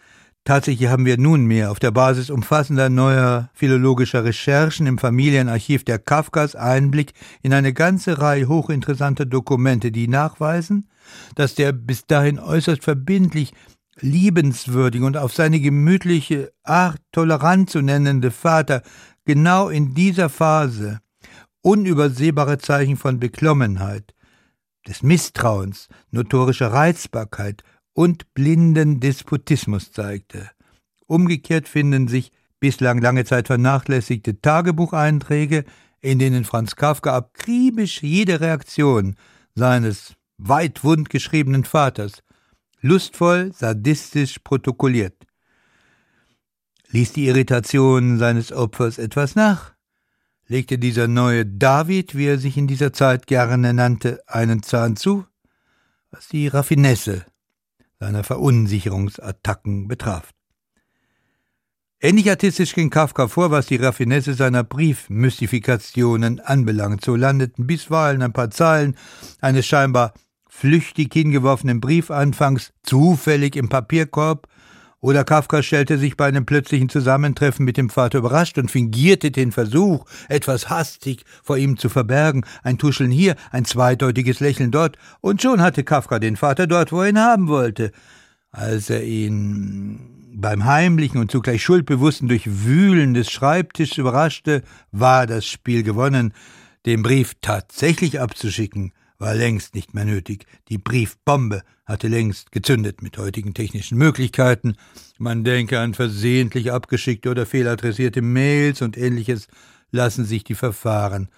Tatsächlich 0.45 0.89
haben 0.89 1.07
wir 1.07 1.19
nunmehr 1.19 1.71
auf 1.71 1.79
der 1.79 1.93
Basis 1.93 2.29
umfassender 2.29 2.89
neuer 2.89 3.49
philologischer 3.55 4.25
Recherchen 4.25 4.89
im 4.89 4.99
Familienarchiv 4.99 5.85
der 5.85 6.01
Kafkas 6.01 6.57
Einblick 6.57 7.13
in 7.43 7.53
eine 7.53 7.73
ganze 7.73 8.21
Reihe 8.21 8.49
hochinteressanter 8.49 9.25
Dokumente, 9.25 9.93
die 9.93 10.09
nachweisen, 10.09 10.89
dass 11.37 11.55
der 11.55 11.71
bis 11.71 12.07
dahin 12.07 12.41
äußerst 12.41 12.83
verbindlich, 12.83 13.53
liebenswürdige 14.01 15.05
und 15.05 15.17
auf 15.17 15.33
seine 15.33 15.61
gemütliche 15.61 16.53
Art 16.65 17.01
tolerant 17.13 17.71
zu 17.71 17.81
nennende 17.81 18.33
Vater 18.33 18.83
genau 19.25 19.69
in 19.69 19.95
dieser 19.95 20.29
Phase 20.29 21.01
unübersehbare 21.61 22.59
Zeichen 22.59 22.97
von 22.97 23.21
Beklommenheit, 23.21 24.13
des 24.89 25.05
Misstrauens, 25.05 25.89
notorischer 26.11 26.73
Reizbarkeit 26.73 27.63
und 27.95 28.33
blinden 28.35 29.01
Despotismus 29.01 29.93
zeigte. 29.93 30.51
Umgekehrt 31.07 31.69
finden 31.69 32.09
sich 32.09 32.31
bislang 32.61 33.01
lange 33.01 33.25
Zeit 33.25 33.49
vernachlässigte 33.49 34.41
Tagebucheinträge, 34.41 35.65
in 36.01 36.19
denen 36.19 36.45
Franz 36.45 36.77
Kafka 36.77 37.17
akribisch 37.17 38.03
jede 38.03 38.41
Reaktion 38.41 39.17
seines 39.55 40.15
weit 40.39 40.83
wund 40.85 41.11
geschriebenen 41.11 41.65
Vaters 41.65 42.23
lustvoll, 42.81 43.53
sadistisch 43.53 44.39
protokolliert. 44.41 45.15
Ließ 46.89 47.13
die 47.13 47.27
Irritation 47.27 48.19
seines 48.19 48.53
Opfers 48.53 48.99
etwas 48.99 49.35
nach? 49.35 49.73
Legte 50.47 50.79
dieser 50.79 51.09
neue 51.09 51.47
David, 51.47 52.17
wie 52.17 52.27
er 52.27 52.39
sich 52.39 52.57
in 52.57 52.67
dieser 52.67 52.93
Zeit 52.93 53.27
gerne 53.27 53.73
nannte, 53.73 54.21
einen 54.27 54.63
Zahn 54.63 54.97
zu? 54.97 55.25
Was 56.11 56.29
die 56.29 56.49
Raffinesse 56.49 57.25
seiner 58.03 58.25
Verunsicherungsattacken 58.25 59.87
betraf. 59.87 60.33
Ähnlich 62.01 62.29
artistisch 62.29 62.75
ging 62.75 62.91
Kafka 62.91 63.29
vor, 63.29 63.53
was 63.53 63.67
die 63.67 63.77
Raffinesse 63.77 64.35
seiner 64.35 64.65
Briefmystifikationen 64.65 66.41
anbelangt. 66.41 67.05
So 67.05 67.15
landeten 67.15 67.69
bisweilen 67.69 68.23
ein 68.23 68.33
paar 68.33 68.51
Zeilen 68.51 68.97
eines 69.41 69.67
scheinbar 69.67 70.15
flüchtig 70.49 71.13
hingeworfenen 71.13 71.81
Briefanfangs 71.81 72.73
zufällig 72.83 73.55
im 73.55 73.69
Papierkorb 73.69 74.49
oder 75.03 75.25
Kafka 75.25 75.65
stellte 75.65 75.99
sich 75.99 76.17
bei 76.17 76.27
einem 76.27 76.47
plötzlichen 76.47 76.89
Zusammentreffen 76.89 77.65
mit 77.65 77.77
dem 77.77 77.91
Vater 77.91 78.19
überrascht 78.19 78.57
und 78.57 78.71
fingierte 78.71 79.33
den 79.33 79.51
Versuch, 79.51 80.07
etwas 80.29 80.71
hastig 80.71 81.25
vor 81.43 81.59
ihm 81.59 81.77
zu 81.77 81.89
verbergen, 81.89 82.47
ein 82.63 82.79
Tuscheln 82.79 83.11
hier, 83.11 83.35
ein 83.51 83.65
zweideutiges 83.65 84.39
Lächeln 84.39 84.71
dort, 84.71 84.97
und 85.21 85.43
schon 85.43 85.61
hatte 85.61 85.83
Kafka 85.83 86.21
den 86.21 86.37
Vater 86.37 86.69
dort, 86.69 86.93
wo 86.93 87.03
er 87.03 87.09
ihn 87.09 87.19
haben 87.19 87.49
wollte. 87.49 87.91
Als 88.53 88.91
er 88.91 89.03
ihn 89.03 90.31
beim 90.35 90.65
heimlichen 90.65 91.21
und 91.21 91.33
zugleich 91.33 91.65
schuldbewussten 91.65 92.29
Durchwühlen 92.29 93.13
des 93.13 93.29
Schreibtisches 93.29 93.99
überraschte, 93.99 94.63
war 94.93 95.27
das 95.27 95.45
Spiel 95.47 95.83
gewonnen, 95.83 96.33
den 96.87 97.03
Brief 97.03 97.35
tatsächlich 97.41 98.21
abzuschicken, 98.21 98.93
war 99.19 99.35
längst 99.35 99.75
nicht 99.75 99.95
mehr 99.95 100.05
nötig. 100.05 100.47
Die 100.69 100.79
Briefbombe 100.79 101.63
hatte 101.93 102.09
längst 102.09 102.53
gezündet 102.53 103.03
mit 103.03 103.19
heutigen 103.19 103.55
technischen 103.55 103.99
Möglichkeiten. 103.99 104.77
Man 105.19 105.45
denke 105.45 105.79
an 105.79 105.95
versehentlich 105.95 106.73
abgeschickte 106.73 107.31
oder 107.31 107.47
fehladressierte 107.47 108.23
Mails 108.23 108.83
und 108.83 108.97
ähnliches 108.97 109.47
lassen 109.91 110.25
sich 110.25 110.43
die 110.43 110.55
Verfahren 110.55 111.29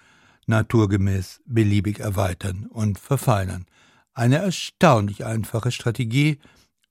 naturgemäß 0.46 1.40
beliebig 1.44 1.98
erweitern 1.98 2.66
und 2.70 2.98
verfeinern. 2.98 3.66
Eine 4.14 4.36
erstaunlich 4.36 5.24
einfache 5.24 5.72
Strategie, 5.72 6.38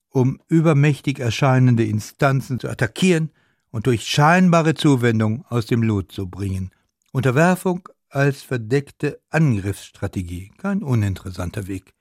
um 0.10 0.40
übermächtig 0.50 1.20
erscheinende 1.20 1.86
Instanzen 1.86 2.60
zu 2.60 2.70
attackieren 2.70 3.32
und 3.72 3.88
durch 3.88 4.06
scheinbare 4.06 4.74
Zuwendung 4.74 5.46
aus 5.48 5.68
dem 5.68 5.84
Lot 5.84 6.12
zu 6.12 6.28
bringen. 6.28 6.72
Unterwerfung 7.14 7.88
als 8.10 8.44
verdeckte 8.44 9.22
Angriffsstrategie. 9.30 10.52
Kein 10.58 10.84
uninteressanter 10.84 11.68
Weg. 11.68 11.94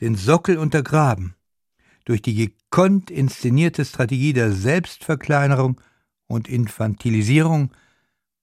Den 0.00 0.14
Sockel 0.14 0.58
untergraben. 0.58 1.34
Durch 2.04 2.22
die 2.22 2.34
gekonnt 2.34 3.10
inszenierte 3.10 3.84
Strategie 3.84 4.32
der 4.32 4.52
Selbstverkleinerung 4.52 5.80
und 6.26 6.48
Infantilisierung 6.48 7.72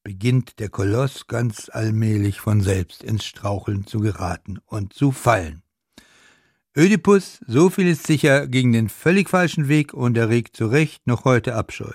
beginnt 0.03 0.59
der 0.59 0.69
Koloss 0.69 1.27
ganz 1.27 1.69
allmählich 1.71 2.39
von 2.39 2.61
selbst 2.61 3.03
ins 3.03 3.25
Straucheln 3.25 3.87
zu 3.87 4.01
geraten 4.01 4.59
und 4.65 4.93
zu 4.93 5.11
fallen. 5.11 5.63
Ödipus, 6.77 7.39
so 7.47 7.69
viel 7.69 7.87
ist 7.87 8.05
sicher, 8.05 8.47
ging 8.47 8.73
den 8.73 8.89
völlig 8.89 9.29
falschen 9.29 9.69
Weg 9.69 9.93
und 9.93 10.17
erregt 10.17 10.57
zu 10.57 10.67
Recht 10.67 11.07
noch 11.07 11.23
heute 11.23 11.55
Abscheu. 11.55 11.93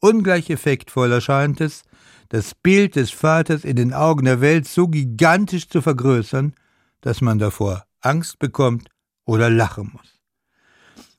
Ungleich 0.00 0.48
effektvoll 0.48 1.12
erscheint 1.12 1.60
es, 1.60 1.82
das 2.30 2.54
Bild 2.54 2.96
des 2.96 3.10
Vaters 3.10 3.64
in 3.64 3.76
den 3.76 3.92
Augen 3.92 4.24
der 4.24 4.40
Welt 4.40 4.66
so 4.66 4.88
gigantisch 4.88 5.68
zu 5.68 5.82
vergrößern, 5.82 6.54
dass 7.02 7.20
man 7.20 7.38
davor 7.38 7.84
Angst 8.00 8.38
bekommt 8.38 8.88
oder 9.24 9.50
lachen 9.50 9.90
muss. 9.92 10.20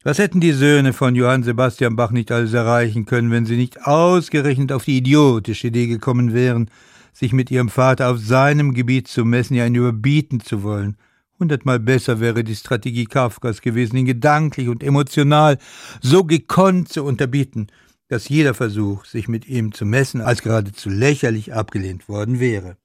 Was 0.04 0.18
hätten 0.18 0.40
die 0.40 0.54
Söhne 0.54 0.94
von 0.94 1.14
Johann 1.14 1.44
Sebastian 1.44 1.96
Bach 1.96 2.10
nicht 2.10 2.32
alles 2.32 2.54
erreichen 2.54 3.06
können, 3.06 3.30
wenn 3.30 3.46
sie 3.46 3.56
nicht 3.56 3.86
ausgerechnet 3.86 4.72
auf 4.72 4.86
die 4.86 4.98
idiotische 4.98 5.68
Idee 5.68 5.86
gekommen 5.86 6.34
wären, 6.34 6.72
sich 7.14 7.34
mit 7.34 7.52
ihrem 7.52 7.70
Vater 7.70 8.10
auf 8.10 8.18
seinem 8.18 8.74
Gebiet 8.74 9.08
zu 9.08 9.26
messen, 9.26 9.56
ja 9.56 9.66
ihn 9.66 9.76
überbieten 9.76 10.40
zu 10.40 10.64
wollen. 10.64 10.98
Hundertmal 11.40 11.80
besser 11.80 12.20
wäre 12.20 12.44
die 12.44 12.56
Strategie 12.56 13.06
Kafkas 13.06 13.62
gewesen, 13.62 13.98
ihn 13.98 14.06
gedanklich 14.06 14.70
und 14.70 14.84
emotional 14.84 15.60
so 16.02 16.24
gekonnt 16.24 16.90
zu 16.90 17.04
unterbieten, 17.04 17.68
dass 18.08 18.28
jeder 18.28 18.54
Versuch, 18.54 19.06
sich 19.06 19.28
mit 19.28 19.48
ihm 19.48 19.72
zu 19.72 19.86
messen, 19.86 20.22
als 20.22 20.42
geradezu 20.42 20.90
lächerlich 20.90 21.54
abgelehnt 21.54 22.10
worden 22.10 22.40
wäre. 22.40 22.76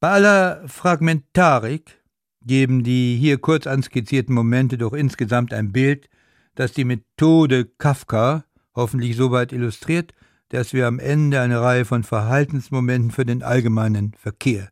Bei 0.00 0.10
aller 0.10 0.62
Fragmentarik 0.66 1.97
geben 2.44 2.84
die 2.84 3.16
hier 3.16 3.38
kurz 3.38 3.66
anskizzierten 3.66 4.34
Momente 4.34 4.78
doch 4.78 4.92
insgesamt 4.92 5.52
ein 5.52 5.72
Bild, 5.72 6.08
das 6.54 6.72
die 6.72 6.84
Methode 6.84 7.66
Kafka 7.66 8.44
hoffentlich 8.74 9.16
so 9.16 9.30
weit 9.30 9.52
illustriert, 9.52 10.14
dass 10.48 10.72
wir 10.72 10.86
am 10.86 10.98
Ende 10.98 11.40
eine 11.40 11.60
Reihe 11.60 11.84
von 11.84 12.04
Verhaltensmomenten 12.04 13.10
für 13.10 13.26
den 13.26 13.42
allgemeinen 13.42 14.14
Verkehr 14.14 14.70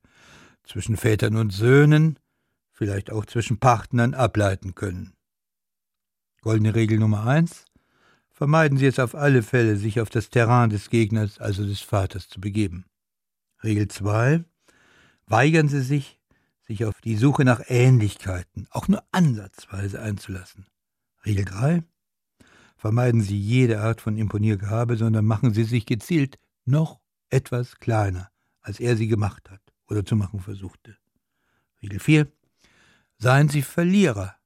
zwischen 0.64 0.96
Vätern 0.96 1.36
und 1.36 1.52
Söhnen, 1.52 2.18
vielleicht 2.72 3.10
auch 3.10 3.26
zwischen 3.26 3.58
Partnern 3.58 4.14
ableiten 4.14 4.74
können. 4.74 5.12
Goldene 6.40 6.74
Regel 6.74 6.98
Nummer 6.98 7.26
eins 7.26 7.64
Vermeiden 8.36 8.76
Sie 8.76 8.84
es 8.84 8.98
auf 8.98 9.14
alle 9.14 9.42
Fälle, 9.42 9.76
sich 9.76 9.98
auf 9.98 10.10
das 10.10 10.28
Terrain 10.28 10.68
des 10.68 10.90
Gegners, 10.90 11.38
also 11.38 11.64
des 11.64 11.80
Vaters, 11.80 12.28
zu 12.28 12.38
begeben. 12.38 12.84
Regel 13.64 13.88
zwei 13.88 14.44
Weigern 15.26 15.68
Sie 15.68 15.80
sich, 15.80 16.20
sich 16.66 16.84
auf 16.84 17.00
die 17.00 17.16
Suche 17.16 17.44
nach 17.44 17.60
Ähnlichkeiten, 17.68 18.66
auch 18.70 18.88
nur 18.88 19.02
ansatzweise 19.12 20.00
einzulassen. 20.00 20.66
Regel 21.24 21.44
3. 21.44 21.82
Vermeiden 22.76 23.20
Sie 23.20 23.38
jede 23.38 23.80
Art 23.80 24.00
von 24.00 24.16
Imponiergabe, 24.16 24.96
sondern 24.96 25.24
machen 25.24 25.54
Sie 25.54 25.64
sich 25.64 25.86
gezielt 25.86 26.38
noch 26.64 27.00
etwas 27.30 27.78
kleiner, 27.78 28.30
als 28.60 28.80
er 28.80 28.96
sie 28.96 29.08
gemacht 29.08 29.50
hat 29.50 29.60
oder 29.88 30.04
zu 30.04 30.16
machen 30.16 30.40
versuchte. 30.40 30.96
Regel 31.82 32.00
4. 32.00 32.28
Seien 33.18 33.48
Sie 33.48 33.62
Verlierer 33.62 34.36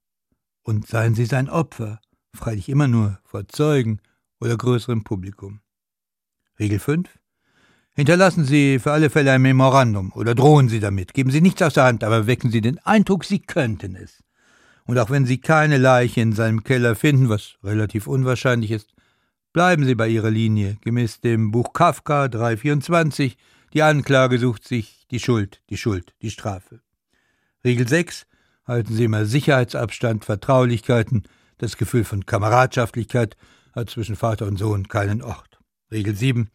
und 0.63 0.87
seien 0.87 1.15
Sie 1.15 1.27
sein 1.27 1.49
Opfer, 1.49 2.01
freilich 2.35 2.69
immer 2.69 2.87
nur 2.87 3.19
vor 3.25 3.49
Zeugen 3.49 4.01
oder 4.39 4.57
größerem 4.57 5.05
Publikum. 5.05 5.61
Regel 6.59 6.79
5. 6.79 7.20
Hinterlassen 7.95 8.45
Sie 8.45 8.79
für 8.79 8.93
alle 8.93 9.11
Fälle 9.11 9.33
ein 9.33 9.43
Memorandum 9.43 10.13
oder 10.15 10.35
drohen 10.35 10.69
Sie 10.69 10.81
damit. 10.81 11.13
Geben 11.13 11.31
Sie 11.31 11.41
nichts 11.41 11.61
aus 11.61 11.75
der 11.75 11.85
Hand, 11.85 12.05
aber 12.05 12.27
wecken 12.27 12.51
Sie 12.51 12.61
den 12.61 12.79
Eindruck, 12.79 13.25
Sie 13.25 13.41
könnten 13.41 13.97
es. 13.97 14.23
Und 14.85 14.99
auch 14.99 15.11
wenn 15.11 15.27
Sie 15.27 15.39
keine 15.39 15.77
Leiche 15.77 16.21
in 16.21 16.33
seinem 16.33 16.63
Keller 16.63 16.95
finden, 16.95 17.29
was 17.29 17.57
relativ 17.63 18.07
unwahrscheinlich 18.07 18.71
ist, 18.71 18.95
bleiben 19.53 19.85
Sie 19.85 19.97
bei 19.97 20.09
Ihrer 20.09 20.31
Linie, 20.31 20.79
gemäß 20.83 21.21
dem 21.21 21.51
Buch 21.51 21.73
Kafka 21.73 22.29
324. 22.29 23.37
Die 23.75 23.83
Anklage 23.83 24.39
sucht 24.39 24.67
sich 24.67 25.07
die 25.11 25.21
Schuld, 25.21 25.61
die 25.69 25.77
Schuld, 25.77 26.15
die 26.23 26.31
Strafe. 26.31 26.81
Regel 27.65 27.87
6. 27.89 28.27
Halten 28.67 28.95
Sie 28.95 29.05
immer 29.05 29.27
Sicherheitsabstand, 29.27 30.25
Vertraulichkeiten. 30.25 31.25
Das 31.59 31.77
Gefühl 31.77 32.05
von 32.05 32.25
Kameradschaftlichkeit 32.25 33.37
hat 33.73 33.91
zwischen 33.91 34.17
Vater 34.17 34.47
und 34.47 34.59
Sohn 34.59 34.89
keinen 34.89 35.23
Ort. 35.23 35.59
Regel 35.91 36.15
7 36.15 36.51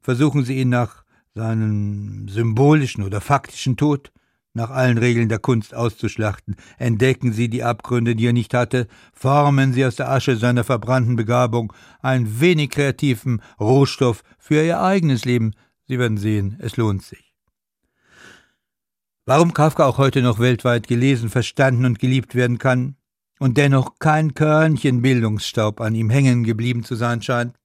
versuchen 0.00 0.44
sie 0.44 0.58
ihn 0.58 0.68
nach 0.68 1.04
seinem 1.34 2.28
symbolischen 2.28 3.04
oder 3.04 3.20
faktischen 3.20 3.76
Tod 3.76 4.12
nach 4.52 4.70
allen 4.70 4.98
Regeln 4.98 5.28
der 5.28 5.38
Kunst 5.38 5.74
auszuschlachten, 5.74 6.56
entdecken 6.78 7.32
sie 7.32 7.48
die 7.48 7.62
Abgründe, 7.62 8.16
die 8.16 8.26
er 8.26 8.32
nicht 8.32 8.52
hatte, 8.52 8.88
formen 9.12 9.72
sie 9.72 9.84
aus 9.84 9.96
der 9.96 10.10
Asche 10.10 10.36
seiner 10.36 10.64
verbrannten 10.64 11.16
Begabung 11.16 11.72
ein 12.00 12.40
wenig 12.40 12.70
kreativen 12.70 13.42
Rohstoff 13.60 14.22
für 14.38 14.64
ihr 14.64 14.80
eigenes 14.80 15.24
Leben. 15.24 15.52
Sie 15.86 15.98
werden 15.98 16.18
sehen, 16.18 16.56
es 16.60 16.76
lohnt 16.76 17.02
sich. 17.02 17.32
Warum 19.24 19.54
Kafka 19.54 19.86
auch 19.86 19.98
heute 19.98 20.22
noch 20.22 20.40
weltweit 20.40 20.88
gelesen, 20.88 21.28
verstanden 21.28 21.84
und 21.84 22.00
geliebt 22.00 22.34
werden 22.34 22.58
kann 22.58 22.96
und 23.38 23.56
dennoch 23.56 24.00
kein 24.00 24.34
Körnchen 24.34 25.02
Bildungsstaub 25.02 25.80
an 25.80 25.94
ihm 25.94 26.10
hängen 26.10 26.42
geblieben 26.42 26.82
zu 26.82 26.96
sein 26.96 27.22
scheint, 27.22 27.59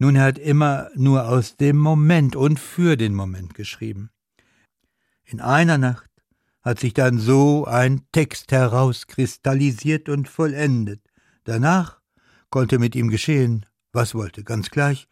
nun, 0.00 0.16
er 0.16 0.24
hat 0.24 0.38
immer 0.38 0.88
nur 0.94 1.28
aus 1.28 1.58
dem 1.58 1.76
Moment 1.76 2.34
und 2.34 2.58
für 2.58 2.96
den 2.96 3.14
Moment 3.14 3.52
geschrieben. 3.52 4.10
In 5.24 5.42
einer 5.42 5.76
Nacht 5.76 6.10
hat 6.62 6.80
sich 6.80 6.94
dann 6.94 7.18
so 7.18 7.66
ein 7.66 8.06
Text 8.10 8.50
herauskristallisiert 8.50 10.08
und 10.08 10.26
vollendet. 10.26 11.02
Danach 11.44 12.00
konnte 12.48 12.78
mit 12.78 12.96
ihm 12.96 13.10
geschehen, 13.10 13.66
was 13.92 14.14
wollte, 14.14 14.42
ganz 14.42 14.70
gleich, 14.70 15.06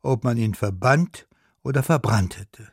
ob 0.00 0.24
man 0.24 0.36
ihn 0.36 0.54
verbannt 0.54 1.28
oder 1.62 1.84
verbrannt 1.84 2.36
hätte. 2.36 2.68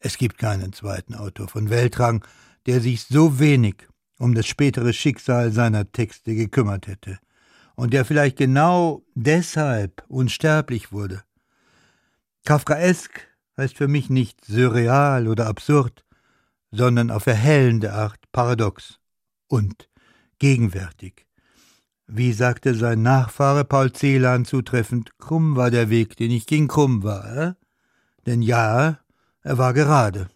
Es 0.00 0.18
gibt 0.18 0.38
keinen 0.38 0.72
zweiten 0.72 1.14
Autor 1.14 1.46
von 1.46 1.70
Weltrang, 1.70 2.24
der 2.66 2.80
sich 2.80 3.04
so 3.04 3.38
wenig 3.38 3.86
um 4.18 4.34
das 4.34 4.48
spätere 4.48 4.92
Schicksal 4.92 5.52
seiner 5.52 5.92
Texte 5.92 6.34
gekümmert 6.34 6.88
hätte 6.88 7.20
und 7.74 7.92
der 7.92 8.04
vielleicht 8.04 8.36
genau 8.36 9.04
deshalb 9.14 10.04
unsterblich 10.08 10.92
wurde. 10.92 11.22
Kafkaesk 12.44 13.26
heißt 13.56 13.76
für 13.76 13.88
mich 13.88 14.10
nicht 14.10 14.44
surreal 14.44 15.28
oder 15.28 15.46
absurd, 15.46 16.04
sondern 16.70 17.10
auf 17.10 17.26
erhellende 17.26 17.92
Art 17.92 18.20
paradox 18.32 18.98
und 19.48 19.88
gegenwärtig. 20.38 21.26
Wie 22.06 22.32
sagte 22.32 22.74
sein 22.74 23.02
Nachfahre 23.02 23.64
Paul 23.64 23.92
Celan 23.92 24.44
zutreffend, 24.44 25.16
krumm 25.18 25.56
war 25.56 25.70
der 25.70 25.88
Weg, 25.88 26.16
den 26.16 26.30
ich 26.30 26.46
ging, 26.46 26.68
krumm 26.68 27.02
war, 27.02 27.36
äh? 27.36 27.54
denn 28.26 28.42
ja, 28.42 28.98
er 29.42 29.58
war 29.58 29.72
gerade. 29.72 30.28